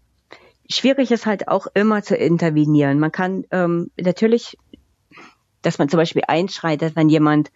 [0.69, 2.99] Schwierig ist halt auch immer zu intervenieren.
[2.99, 4.57] Man kann ähm, natürlich,
[5.61, 7.51] dass man zum Beispiel einschreitet, wenn jemand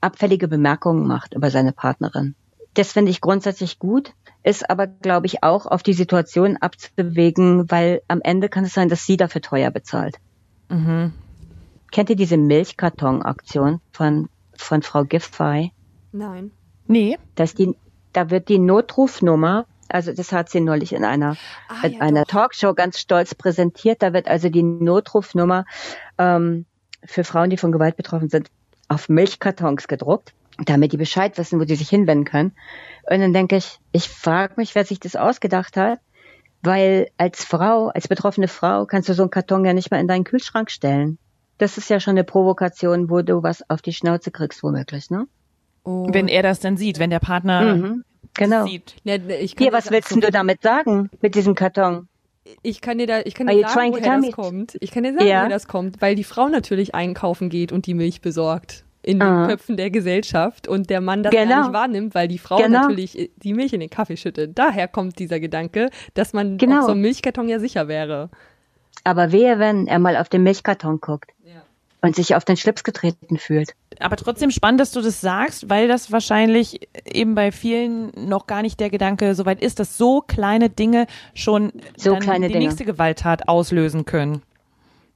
[0.00, 2.34] abfällige Bemerkungen macht über seine Partnerin.
[2.74, 8.00] Das finde ich grundsätzlich gut, ist aber, glaube ich, auch auf die Situation abzuwägen, weil
[8.08, 10.16] am Ende kann es sein, dass sie dafür teuer bezahlt.
[10.70, 11.12] Mhm.
[11.92, 15.72] Kennt ihr diese Milchkarton-Aktion von, von Frau Giffey?
[16.12, 16.52] Nein.
[16.86, 17.18] Nee.
[17.34, 17.76] Dass die,
[18.12, 21.36] da wird die Notrufnummer also das hat sie neulich in einer,
[21.68, 24.02] ah, in ja, einer Talkshow ganz stolz präsentiert.
[24.02, 25.64] Da wird also die Notrufnummer
[26.18, 26.66] ähm,
[27.04, 28.50] für Frauen, die von Gewalt betroffen sind,
[28.88, 30.32] auf Milchkartons gedruckt,
[30.64, 32.52] damit die Bescheid wissen, wo die sich hinwenden können.
[33.08, 35.98] Und dann denke ich, ich frage mich, wer sich das ausgedacht hat,
[36.62, 40.08] weil als Frau, als betroffene Frau, kannst du so einen Karton ja nicht mal in
[40.08, 41.18] deinen Kühlschrank stellen.
[41.58, 45.26] Das ist ja schon eine Provokation, wo du was auf die Schnauze kriegst, womöglich, ne?
[45.84, 46.06] Oh.
[46.10, 48.04] Wenn er das dann sieht, wenn der Partner mhm.
[48.34, 48.64] Genau.
[48.66, 48.96] sieht.
[49.04, 52.08] Ja, ich Hier, was willst du damit sagen mit diesem Karton?
[52.62, 54.76] Ich kann dir da, ich kann dir sagen, woher das kommt.
[54.80, 55.40] Ich kann dir sagen, ja.
[55.40, 59.42] woher das kommt, weil die Frau natürlich einkaufen geht und die Milch besorgt in ah.
[59.42, 61.48] den Köpfen der Gesellschaft und der Mann das genau.
[61.48, 62.82] gar nicht wahrnimmt, weil die Frau genau.
[62.82, 64.58] natürlich die Milch in den Kaffee schüttet.
[64.58, 66.80] Daher kommt dieser Gedanke, dass man genau.
[66.80, 68.30] auf so einem Milchkarton ja sicher wäre.
[69.04, 71.30] Aber wehe, wenn er mal auf den Milchkarton guckt
[72.02, 73.74] und sich auf den Schlips getreten fühlt.
[73.98, 78.62] Aber trotzdem spannend, dass du das sagst, weil das wahrscheinlich eben bei vielen noch gar
[78.62, 82.66] nicht der Gedanke so weit ist, dass so kleine Dinge schon so kleine die Dinge.
[82.66, 84.42] nächste Gewalttat auslösen können.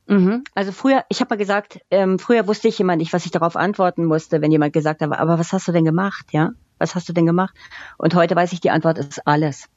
[0.07, 0.45] Mhm.
[0.55, 3.57] Also früher, ich habe mal gesagt, ähm, früher wusste ich immer nicht, was ich darauf
[3.57, 6.51] antworten musste, wenn jemand gesagt hat, aber was hast du denn gemacht, ja?
[6.79, 7.55] Was hast du denn gemacht?
[7.97, 9.69] Und heute weiß ich, die Antwort ist alles.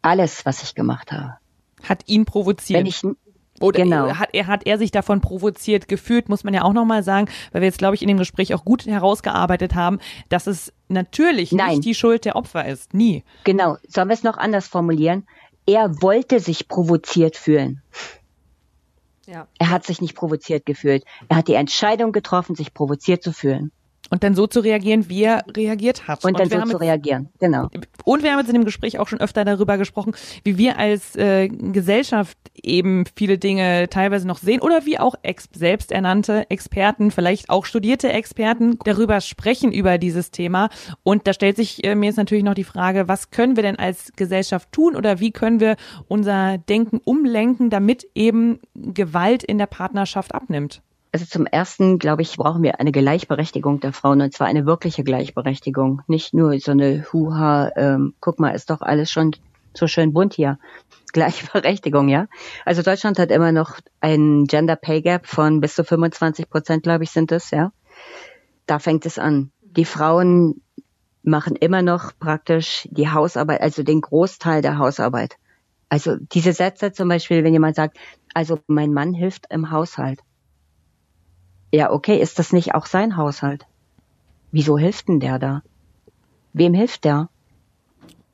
[0.00, 1.34] Alles, was ich gemacht habe.
[1.82, 2.78] Hat ihn provoziert.
[2.78, 3.02] Wenn ich,
[3.60, 4.14] oder genau.
[4.14, 7.62] hat, er, hat er sich davon provoziert gefühlt, muss man ja auch nochmal sagen, weil
[7.62, 11.70] wir jetzt, glaube ich, in dem Gespräch auch gut herausgearbeitet haben, dass es natürlich Nein.
[11.70, 12.94] nicht die Schuld der Opfer ist.
[12.94, 13.24] Nie.
[13.44, 13.76] Genau.
[13.86, 15.26] Sollen wir es noch anders formulieren?
[15.66, 17.82] Er wollte sich provoziert fühlen.
[19.28, 19.46] Ja.
[19.58, 21.04] Er hat sich nicht provoziert gefühlt.
[21.28, 23.72] Er hat die Entscheidung getroffen, sich provoziert zu fühlen.
[24.10, 26.24] Und dann so zu reagieren, wie er reagiert hat.
[26.24, 27.68] Und dann und so zu reagieren, genau.
[28.04, 31.14] Und wir haben jetzt in dem Gespräch auch schon öfter darüber gesprochen, wie wir als
[31.16, 37.50] äh, Gesellschaft eben viele Dinge teilweise noch sehen oder wie auch ex selbsternannte Experten, vielleicht
[37.50, 40.70] auch studierte Experten darüber sprechen über dieses Thema.
[41.02, 43.78] Und da stellt sich äh, mir jetzt natürlich noch die Frage, was können wir denn
[43.78, 45.76] als Gesellschaft tun oder wie können wir
[46.08, 50.82] unser Denken umlenken, damit eben Gewalt in der Partnerschaft abnimmt?
[51.10, 55.04] Also zum ersten, glaube ich, brauchen wir eine Gleichberechtigung der Frauen und zwar eine wirkliche
[55.04, 56.02] Gleichberechtigung.
[56.06, 59.34] Nicht nur so eine Huha, ähm, guck mal, ist doch alles schon
[59.74, 60.58] so schön bunt hier.
[61.12, 62.26] Gleichberechtigung, ja.
[62.66, 67.04] Also Deutschland hat immer noch ein Gender Pay Gap von bis zu 25 Prozent, glaube
[67.04, 67.72] ich, sind es, ja.
[68.66, 69.50] Da fängt es an.
[69.62, 70.60] Die Frauen
[71.22, 75.36] machen immer noch praktisch die Hausarbeit, also den Großteil der Hausarbeit.
[75.88, 77.96] Also diese Sätze zum Beispiel, wenn jemand sagt,
[78.34, 80.20] also mein Mann hilft im Haushalt.
[81.72, 83.66] Ja, okay, ist das nicht auch sein Haushalt?
[84.50, 85.62] Wieso hilft denn der da?
[86.52, 87.28] Wem hilft der?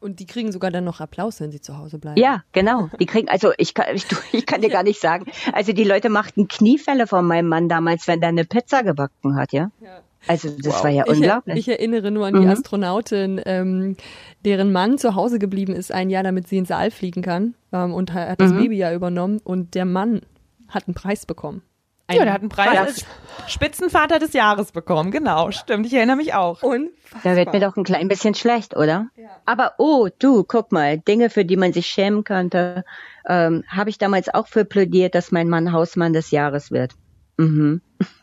[0.01, 2.21] Und die kriegen sogar dann noch Applaus, wenn sie zu Hause bleiben.
[2.21, 2.91] Ja, genau.
[3.01, 5.25] Die kriegen, also ich kann, ich, ich kann dir gar nicht sagen.
[5.53, 9.53] Also die Leute machten Kniefälle von meinem Mann damals, wenn der eine Pizza gebacken hat,
[9.53, 9.71] ja.
[9.81, 10.01] ja.
[10.27, 10.85] Also das wow.
[10.85, 11.57] war ja unglaublich.
[11.57, 12.51] Ich, ich, erinnere nur an die mhm.
[12.51, 13.97] Astronautin, ähm,
[14.45, 17.95] deren Mann zu Hause geblieben ist ein Jahr, damit sie ins All fliegen kann ähm,
[17.95, 18.59] und hat das mhm.
[18.59, 20.21] Baby ja übernommen und der Mann
[20.69, 21.63] hat einen Preis bekommen.
[22.07, 23.05] Ein ja, der hat einen Preis als
[23.47, 25.11] Spitzenvater des Jahres bekommen.
[25.11, 25.87] Genau, stimmt.
[25.87, 26.63] Ich erinnere mich auch.
[26.63, 26.91] Und
[27.23, 29.09] da wird mir doch ein klein bisschen schlecht, oder?
[29.17, 29.29] Ja.
[29.47, 32.85] Aber oh, du, guck mal, Dinge, für die man sich schämen könnte,
[33.27, 36.93] ähm, habe ich damals auch für plädiert, dass mein Mann Hausmann des Jahres wird.
[37.39, 37.81] Mhm.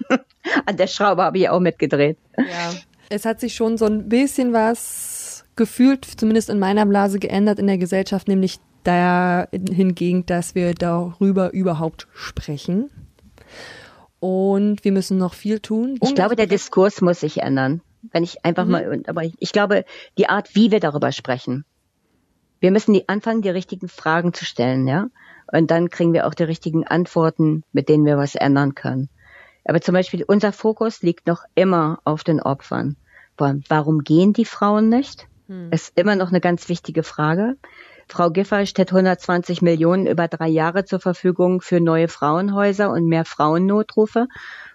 [0.65, 2.17] An der Schraube habe ich auch mitgedreht.
[2.37, 2.73] Ja.
[3.09, 7.67] Es hat sich schon so ein bisschen was gefühlt, zumindest in meiner Blase, geändert in
[7.67, 12.89] der Gesellschaft, nämlich dahingegen, dass wir darüber überhaupt sprechen
[14.19, 15.97] und wir müssen noch viel tun.
[16.01, 17.81] Ich glaube, der Diskurs muss sich ändern.
[18.11, 18.71] Wenn ich einfach mhm.
[18.71, 19.83] mal, aber ich, ich glaube,
[20.17, 21.65] die Art, wie wir darüber sprechen.
[22.59, 25.07] Wir müssen die anfangen, die richtigen Fragen zu stellen, ja.
[25.51, 29.09] Und dann kriegen wir auch die richtigen Antworten, mit denen wir was ändern können.
[29.65, 32.95] Aber zum Beispiel unser Fokus liegt noch immer auf den Opfern.
[33.37, 35.27] Warum gehen die Frauen nicht?
[35.47, 35.71] Hm.
[35.71, 37.57] Ist immer noch eine ganz wichtige Frage.
[38.11, 43.23] Frau Giffey stellt 120 Millionen über drei Jahre zur Verfügung für neue Frauenhäuser und mehr
[43.23, 44.27] Frauennotrufe.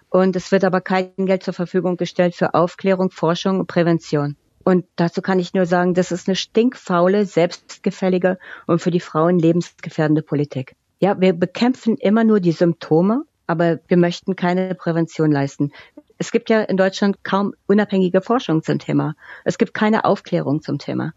[0.09, 4.37] Und es wird aber kein Geld zur Verfügung gestellt für Aufklärung, Forschung und Prävention.
[4.63, 9.37] Und dazu kann ich nur sagen, das ist eine stinkfaule, selbstgefällige und für die Frauen
[9.37, 10.75] lebensgefährdende Politik.
[10.99, 15.71] Ja, wir bekämpfen immer nur die Symptome, aber wir möchten keine Prävention leisten.
[16.17, 19.13] Es gibt ja in Deutschland kaum unabhängige Forschung zum Thema.
[19.45, 21.13] Es gibt keine Aufklärung zum Thema.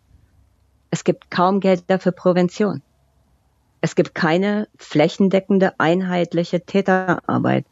[0.90, 2.82] Es gibt kaum Gelder für Prävention.
[3.80, 7.64] Es gibt keine flächendeckende, einheitliche Täterarbeit.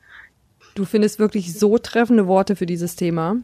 [0.75, 3.37] Du findest wirklich so treffende Worte für dieses Thema,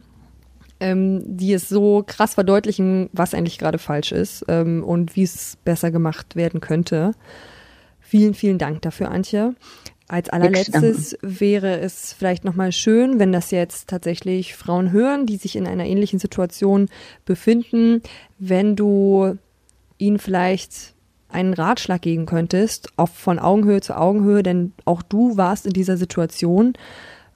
[0.80, 5.58] ähm, die es so krass verdeutlichen, was eigentlich gerade falsch ist ähm, und wie es
[5.64, 7.12] besser gemacht werden könnte.
[8.00, 9.54] Vielen, vielen Dank dafür, Antje.
[10.06, 15.56] Als allerletztes wäre es vielleicht nochmal schön, wenn das jetzt tatsächlich Frauen hören, die sich
[15.56, 16.88] in einer ähnlichen Situation
[17.24, 18.02] befinden,
[18.38, 19.38] wenn du
[20.06, 20.94] ihnen vielleicht
[21.28, 25.96] einen Ratschlag geben könntest, auch von Augenhöhe zu Augenhöhe, denn auch du warst in dieser
[25.96, 26.74] Situation,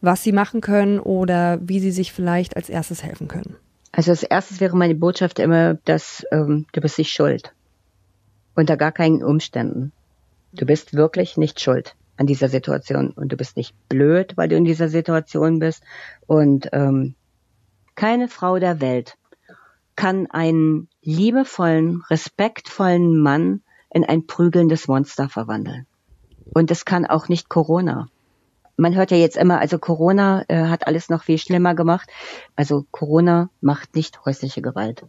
[0.01, 3.57] was sie machen können oder wie sie sich vielleicht als erstes helfen können.
[3.91, 7.53] Also als erstes wäre meine Botschaft immer, dass ähm, du bist nicht schuld.
[8.55, 9.93] Unter gar keinen Umständen.
[10.53, 14.57] Du bist wirklich nicht schuld an dieser Situation und du bist nicht blöd, weil du
[14.57, 15.83] in dieser Situation bist.
[16.27, 17.15] Und ähm,
[17.97, 19.18] keine Frau der Welt
[19.99, 25.89] kann einen liebevollen, respektvollen Mann in ein prügelndes Monster verwandeln.
[26.55, 28.07] Und das kann auch nicht Corona.
[28.77, 32.09] Man hört ja jetzt immer, also Corona äh, hat alles noch viel schlimmer gemacht.
[32.55, 35.05] Also Corona macht nicht häusliche Gewalt.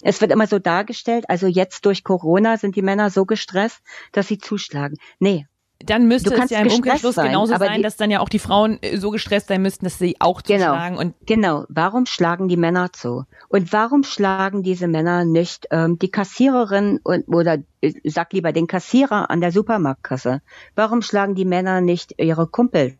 [0.00, 4.28] Es wird immer so dargestellt, also jetzt durch Corona sind die Männer so gestresst, dass
[4.28, 4.96] sie zuschlagen.
[5.18, 5.48] Nee,
[5.80, 8.78] dann müsste es ja im Umkehrschluss sein, genauso sein, dass dann ja auch die Frauen
[8.82, 10.96] äh, so gestresst sein müssten, dass sie auch genau, zuschlagen.
[10.96, 11.64] Und genau.
[11.68, 13.24] Warum schlagen die Männer zu?
[13.48, 18.66] Und warum schlagen diese Männer nicht ähm, die Kassiererin und, oder äh, sag lieber den
[18.66, 20.40] Kassierer an der Supermarktkasse?
[20.74, 22.94] Warum schlagen die Männer nicht ihre Kumpels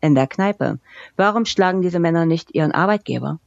[0.00, 0.78] in der Kneipe?
[1.16, 3.40] Warum schlagen diese Männer nicht ihren Arbeitgeber?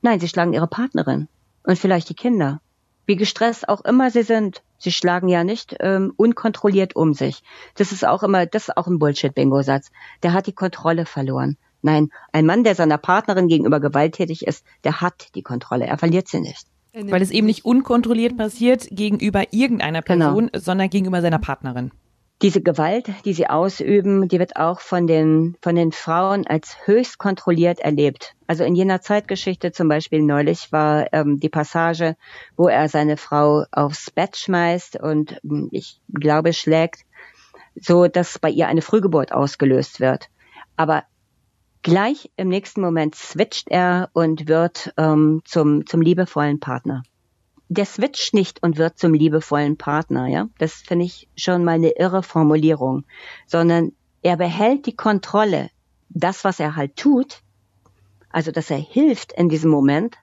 [0.00, 1.28] Nein, sie schlagen ihre Partnerin
[1.62, 2.60] und vielleicht die Kinder.
[3.06, 7.42] Wie gestresst auch immer sie sind, Sie schlagen ja nicht ähm, unkontrolliert um sich.
[7.76, 9.92] Das ist auch immer, das ist auch ein Bullshit-Bingo-Satz.
[10.24, 11.56] Der hat die Kontrolle verloren.
[11.82, 15.86] Nein, ein Mann, der seiner Partnerin gegenüber gewalttätig ist, der hat die Kontrolle.
[15.86, 16.66] Er verliert sie nicht.
[16.94, 20.26] Weil es eben nicht unkontrolliert passiert gegenüber irgendeiner genau.
[20.26, 20.62] Person, genau.
[20.62, 21.92] sondern gegenüber seiner Partnerin
[22.42, 27.18] diese Gewalt, die sie ausüben, die wird auch von den, von den Frauen als höchst
[27.18, 28.34] kontrolliert erlebt.
[28.48, 32.16] Also in jener Zeitgeschichte zum Beispiel neulich war ähm, die Passage,
[32.56, 37.02] wo er seine Frau aufs Bett schmeißt und hm, ich glaube schlägt,
[37.80, 40.28] so dass bei ihr eine Frühgeburt ausgelöst wird.
[40.76, 41.04] Aber
[41.82, 47.04] gleich im nächsten Moment switcht er und wird ähm, zum, zum liebevollen Partner
[47.72, 50.48] der switcht nicht und wird zum liebevollen Partner, ja.
[50.58, 53.04] Das finde ich schon mal eine irre Formulierung,
[53.46, 53.92] sondern
[54.22, 55.70] er behält die Kontrolle.
[56.08, 57.40] Das, was er halt tut,
[58.28, 60.16] also dass er hilft in diesem Moment,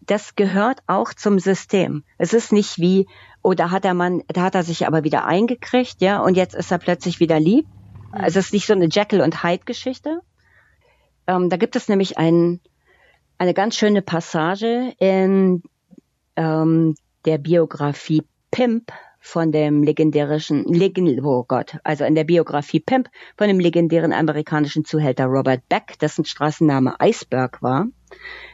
[0.00, 2.04] das gehört auch zum System.
[2.18, 3.06] Es ist nicht wie,
[3.42, 6.54] oh, da hat der Mann, da hat er sich aber wieder eingekriegt, ja, und jetzt
[6.54, 7.66] ist er plötzlich wieder lieb.
[8.12, 10.20] Also es ist nicht so eine Jekyll und Hyde Geschichte.
[11.26, 12.60] Ähm, da gibt es nämlich ein,
[13.38, 15.62] eine ganz schöne Passage in
[16.40, 16.94] ähm,
[17.26, 23.48] der Biografie Pimp von dem legendärischen, Legend, oh Gott, also in der Biografie Pimp von
[23.48, 27.86] dem legendären amerikanischen Zuhälter Robert Beck, dessen Straßenname Iceberg war.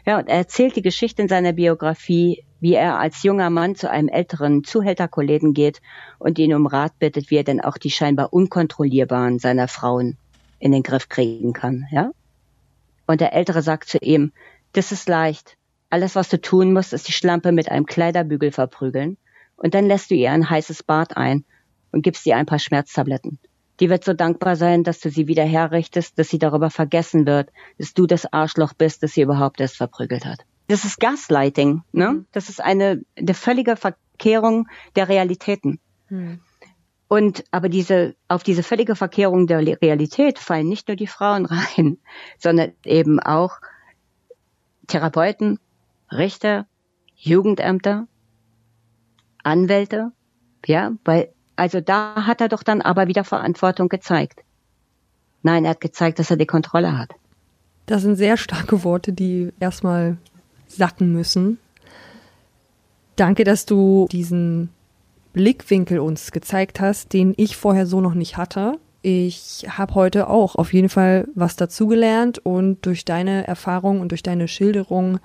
[0.04, 3.88] Ja, und er erzählt die Geschichte in seiner Biografie, wie er als junger Mann zu
[3.88, 5.80] einem älteren Zuhälterkollegen geht
[6.18, 10.18] und ihn um Rat bittet, wie er denn auch die scheinbar unkontrollierbaren seiner Frauen
[10.58, 12.10] in den Griff kriegen kann, ja?
[13.06, 14.32] Und der Ältere sagt zu ihm,
[14.72, 15.55] das ist leicht.
[15.90, 19.16] Alles, was du tun musst, ist die Schlampe mit einem Kleiderbügel verprügeln
[19.56, 21.44] und dann lässt du ihr ein heißes Bad ein
[21.92, 23.38] und gibst ihr ein paar Schmerztabletten.
[23.80, 27.50] Die wird so dankbar sein, dass du sie wieder herrichtest, dass sie darüber vergessen wird,
[27.78, 30.40] dass du das Arschloch bist, das sie überhaupt erst verprügelt hat.
[30.68, 32.10] Das ist Gaslighting, ne?
[32.10, 32.26] Mhm.
[32.32, 35.78] Das ist eine, eine völlige Verkehrung der Realitäten.
[36.08, 36.40] Mhm.
[37.08, 41.98] Und aber diese, auf diese völlige Verkehrung der Realität fallen nicht nur die Frauen rein,
[42.38, 43.58] sondern eben auch
[44.88, 45.58] Therapeuten,
[46.10, 46.66] Richter,
[47.14, 48.06] Jugendämter,
[49.42, 50.12] Anwälte,
[50.66, 54.40] ja, weil, also da hat er doch dann aber wieder Verantwortung gezeigt.
[55.42, 57.14] Nein, er hat gezeigt, dass er die Kontrolle hat.
[57.86, 60.18] Das sind sehr starke Worte, die erstmal
[60.66, 61.58] sacken müssen.
[63.14, 64.70] Danke, dass du diesen
[65.32, 68.78] Blickwinkel uns gezeigt hast, den ich vorher so noch nicht hatte.
[69.02, 74.22] Ich habe heute auch auf jeden Fall was dazugelernt und durch deine Erfahrung und durch
[74.22, 75.20] deine Schilderung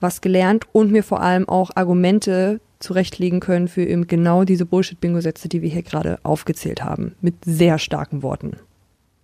[0.00, 5.48] was gelernt und mir vor allem auch Argumente zurechtlegen können für eben genau diese Bullshit-Bingo-Sätze,
[5.48, 8.56] die wir hier gerade aufgezählt haben, mit sehr starken Worten.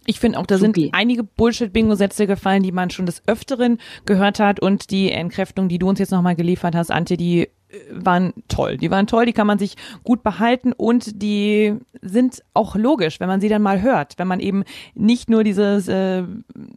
[0.07, 0.83] Ich finde auch, da Supi.
[0.83, 5.79] sind einige Bullshit-Bingo-Sätze gefallen, die man schon des Öfteren gehört hat und die Entkräftung, die
[5.79, 7.49] du uns jetzt nochmal geliefert hast, Antje, die
[7.91, 8.77] waren toll.
[8.77, 13.29] Die waren toll, die kann man sich gut behalten und die sind auch logisch, wenn
[13.29, 14.15] man sie dann mal hört.
[14.19, 14.65] Wenn man eben
[14.95, 16.25] nicht nur dieses äh,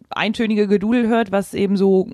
[0.10, 2.10] eintönige Gedudel hört, was eben so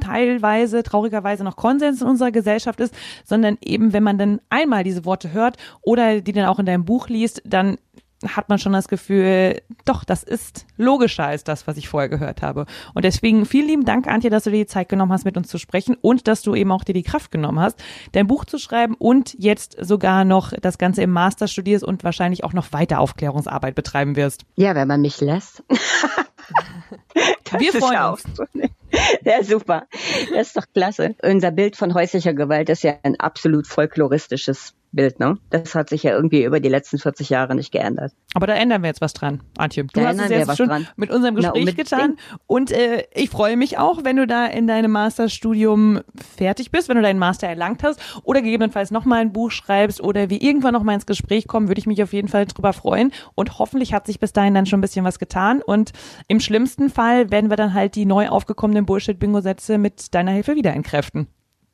[0.00, 5.04] teilweise, traurigerweise noch Konsens in unserer Gesellschaft ist, sondern eben, wenn man dann einmal diese
[5.04, 7.76] Worte hört oder die dann auch in deinem Buch liest, dann
[8.22, 12.42] hat man schon das Gefühl, doch, das ist logischer als das, was ich vorher gehört
[12.42, 12.66] habe.
[12.94, 15.48] Und deswegen vielen lieben Dank, Antje, dass du dir die Zeit genommen hast, mit uns
[15.48, 18.58] zu sprechen und dass du eben auch dir die Kraft genommen hast, dein Buch zu
[18.58, 23.00] schreiben und jetzt sogar noch das Ganze im Master studierst und wahrscheinlich auch noch weiter
[23.00, 24.44] Aufklärungsarbeit betreiben wirst.
[24.56, 25.62] Ja, wenn man mich lässt.
[27.58, 28.24] Wir freuen uns.
[29.24, 29.86] Ja, super.
[30.34, 31.14] Das ist doch klasse.
[31.22, 35.38] Unser Bild von häuslicher Gewalt ist ja ein absolut folkloristisches Bild, ne?
[35.50, 38.12] Das hat sich ja irgendwie über die letzten 40 Jahre nicht geändert.
[38.34, 39.84] Aber da ändern wir jetzt was dran, Antje.
[39.84, 40.86] Du da hast es jetzt schon dran.
[40.96, 42.16] mit unserem Gespräch Na, getan.
[42.46, 46.00] Und äh, ich freue mich auch, wenn du da in deinem Masterstudium
[46.36, 50.28] fertig bist, wenn du deinen Master erlangt hast oder gegebenenfalls nochmal ein Buch schreibst oder
[50.28, 53.12] wir irgendwann nochmal ins Gespräch kommen, würde ich mich auf jeden Fall drüber freuen.
[53.34, 55.62] Und hoffentlich hat sich bis dahin dann schon ein bisschen was getan.
[55.62, 55.92] Und
[56.28, 60.72] im schlimmsten Fall werden wir dann halt die neu aufgekommenen Bullshit-Bingo-Sätze mit deiner Hilfe wieder
[60.74, 61.28] entkräften.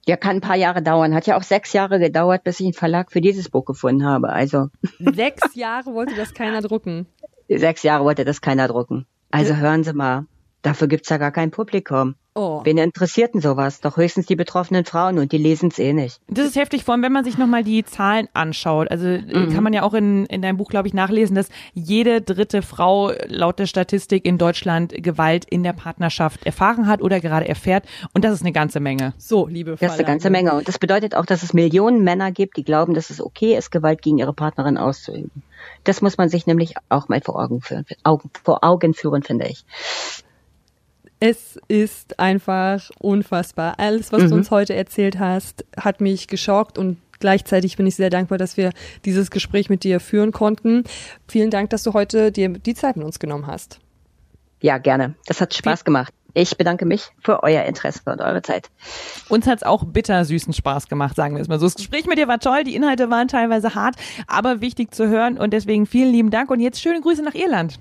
[0.08, 1.14] Ja, kann ein paar Jahre dauern.
[1.14, 4.30] Hat ja auch sechs Jahre gedauert, bis ich einen Verlag für dieses Buch gefunden habe.
[4.30, 4.68] Also.
[4.98, 7.06] Sechs Jahre wollte das keiner drucken.
[7.46, 9.04] Sechs Jahre wollte das keiner drucken.
[9.30, 10.24] Also hören Sie mal.
[10.62, 12.16] Dafür gibt's ja gar kein Publikum.
[12.34, 12.60] Oh.
[12.62, 13.80] Wen interessiert denn sowas?
[13.80, 16.20] Doch höchstens die betroffenen Frauen und die lesen es eh nicht.
[16.28, 18.90] Das ist heftig, vor allem wenn man sich nochmal die Zahlen anschaut.
[18.92, 19.52] Also äh, mhm.
[19.52, 23.10] kann man ja auch in, in deinem Buch, glaube ich, nachlesen, dass jede dritte Frau
[23.26, 27.86] laut der Statistik in Deutschland Gewalt in der Partnerschaft erfahren hat oder gerade erfährt.
[28.14, 29.14] Und das ist eine ganze Menge.
[29.18, 29.86] So, liebe Frau.
[29.86, 30.54] Das ist eine ganze Menge.
[30.54, 33.72] Und das bedeutet auch, dass es Millionen Männer gibt, die glauben, dass es okay ist,
[33.72, 35.42] Gewalt gegen ihre Partnerin auszuüben.
[35.82, 39.48] Das muss man sich nämlich auch mal vor Augen führen, Augen, vor Augen führen, finde
[39.48, 39.64] ich.
[41.20, 43.74] Es ist einfach unfassbar.
[43.78, 44.28] Alles, was mhm.
[44.28, 48.56] du uns heute erzählt hast, hat mich geschockt und gleichzeitig bin ich sehr dankbar, dass
[48.56, 48.70] wir
[49.04, 50.84] dieses Gespräch mit dir führen konnten.
[51.26, 53.80] Vielen Dank, dass du heute dir die Zeit mit uns genommen hast.
[54.60, 55.14] Ja, gerne.
[55.26, 56.12] Das hat Spaß gemacht.
[56.34, 58.70] Ich bedanke mich für euer Interesse und eure Zeit.
[59.28, 61.66] Uns hat es auch bittersüßen Spaß gemacht, sagen wir es mal so.
[61.66, 63.96] Das Gespräch mit dir war toll, die Inhalte waren teilweise hart,
[64.26, 67.80] aber wichtig zu hören und deswegen vielen lieben Dank und jetzt schöne Grüße nach Irland.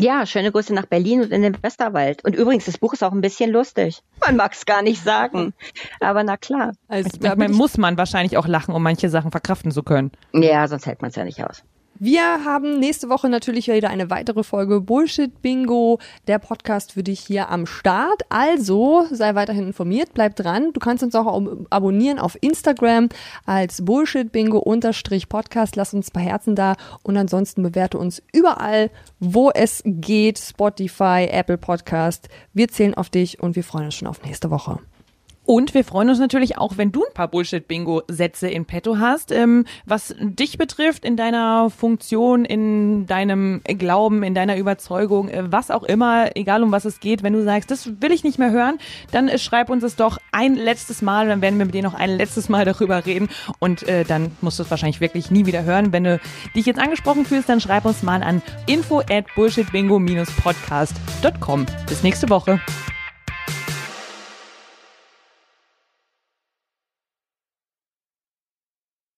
[0.00, 2.24] Ja, schöne Grüße nach Berlin und in den Westerwald.
[2.24, 4.00] Und übrigens, das Buch ist auch ein bisschen lustig.
[4.24, 5.54] Man mag es gar nicht sagen.
[5.98, 6.72] Aber na klar.
[6.86, 10.12] Also, manchmal muss man wahrscheinlich auch lachen, um manche Sachen verkraften zu können.
[10.32, 11.64] Ja, sonst hält man es ja nicht aus.
[12.00, 15.98] Wir haben nächste Woche natürlich wieder eine weitere Folge Bullshit Bingo.
[16.28, 18.22] Der Podcast für dich hier am Start.
[18.28, 20.72] Also sei weiterhin informiert, bleib dran.
[20.72, 23.08] Du kannst uns auch abonnieren auf Instagram
[23.46, 25.74] als Bullshit Bingo unterstrich Podcast.
[25.74, 30.38] Lass uns ein paar Herzen da und ansonsten bewerte uns überall, wo es geht.
[30.38, 32.28] Spotify, Apple Podcast.
[32.54, 34.78] Wir zählen auf dich und wir freuen uns schon auf nächste Woche.
[35.48, 39.64] Und wir freuen uns natürlich auch, wenn du ein paar Bullshit-Bingo-Sätze in petto hast, ähm,
[39.86, 45.84] was dich betrifft, in deiner Funktion, in deinem Glauben, in deiner Überzeugung, äh, was auch
[45.84, 47.22] immer, egal um was es geht.
[47.22, 48.76] Wenn du sagst, das will ich nicht mehr hören,
[49.10, 51.94] dann äh, schreib uns es doch ein letztes Mal, dann werden wir mit dir noch
[51.94, 55.64] ein letztes Mal darüber reden und äh, dann musst du es wahrscheinlich wirklich nie wieder
[55.64, 55.94] hören.
[55.94, 56.20] Wenn du
[56.54, 61.66] dich jetzt angesprochen fühlst, dann schreib uns mal an info at bullshitbingo-podcast.com.
[61.88, 62.60] Bis nächste Woche.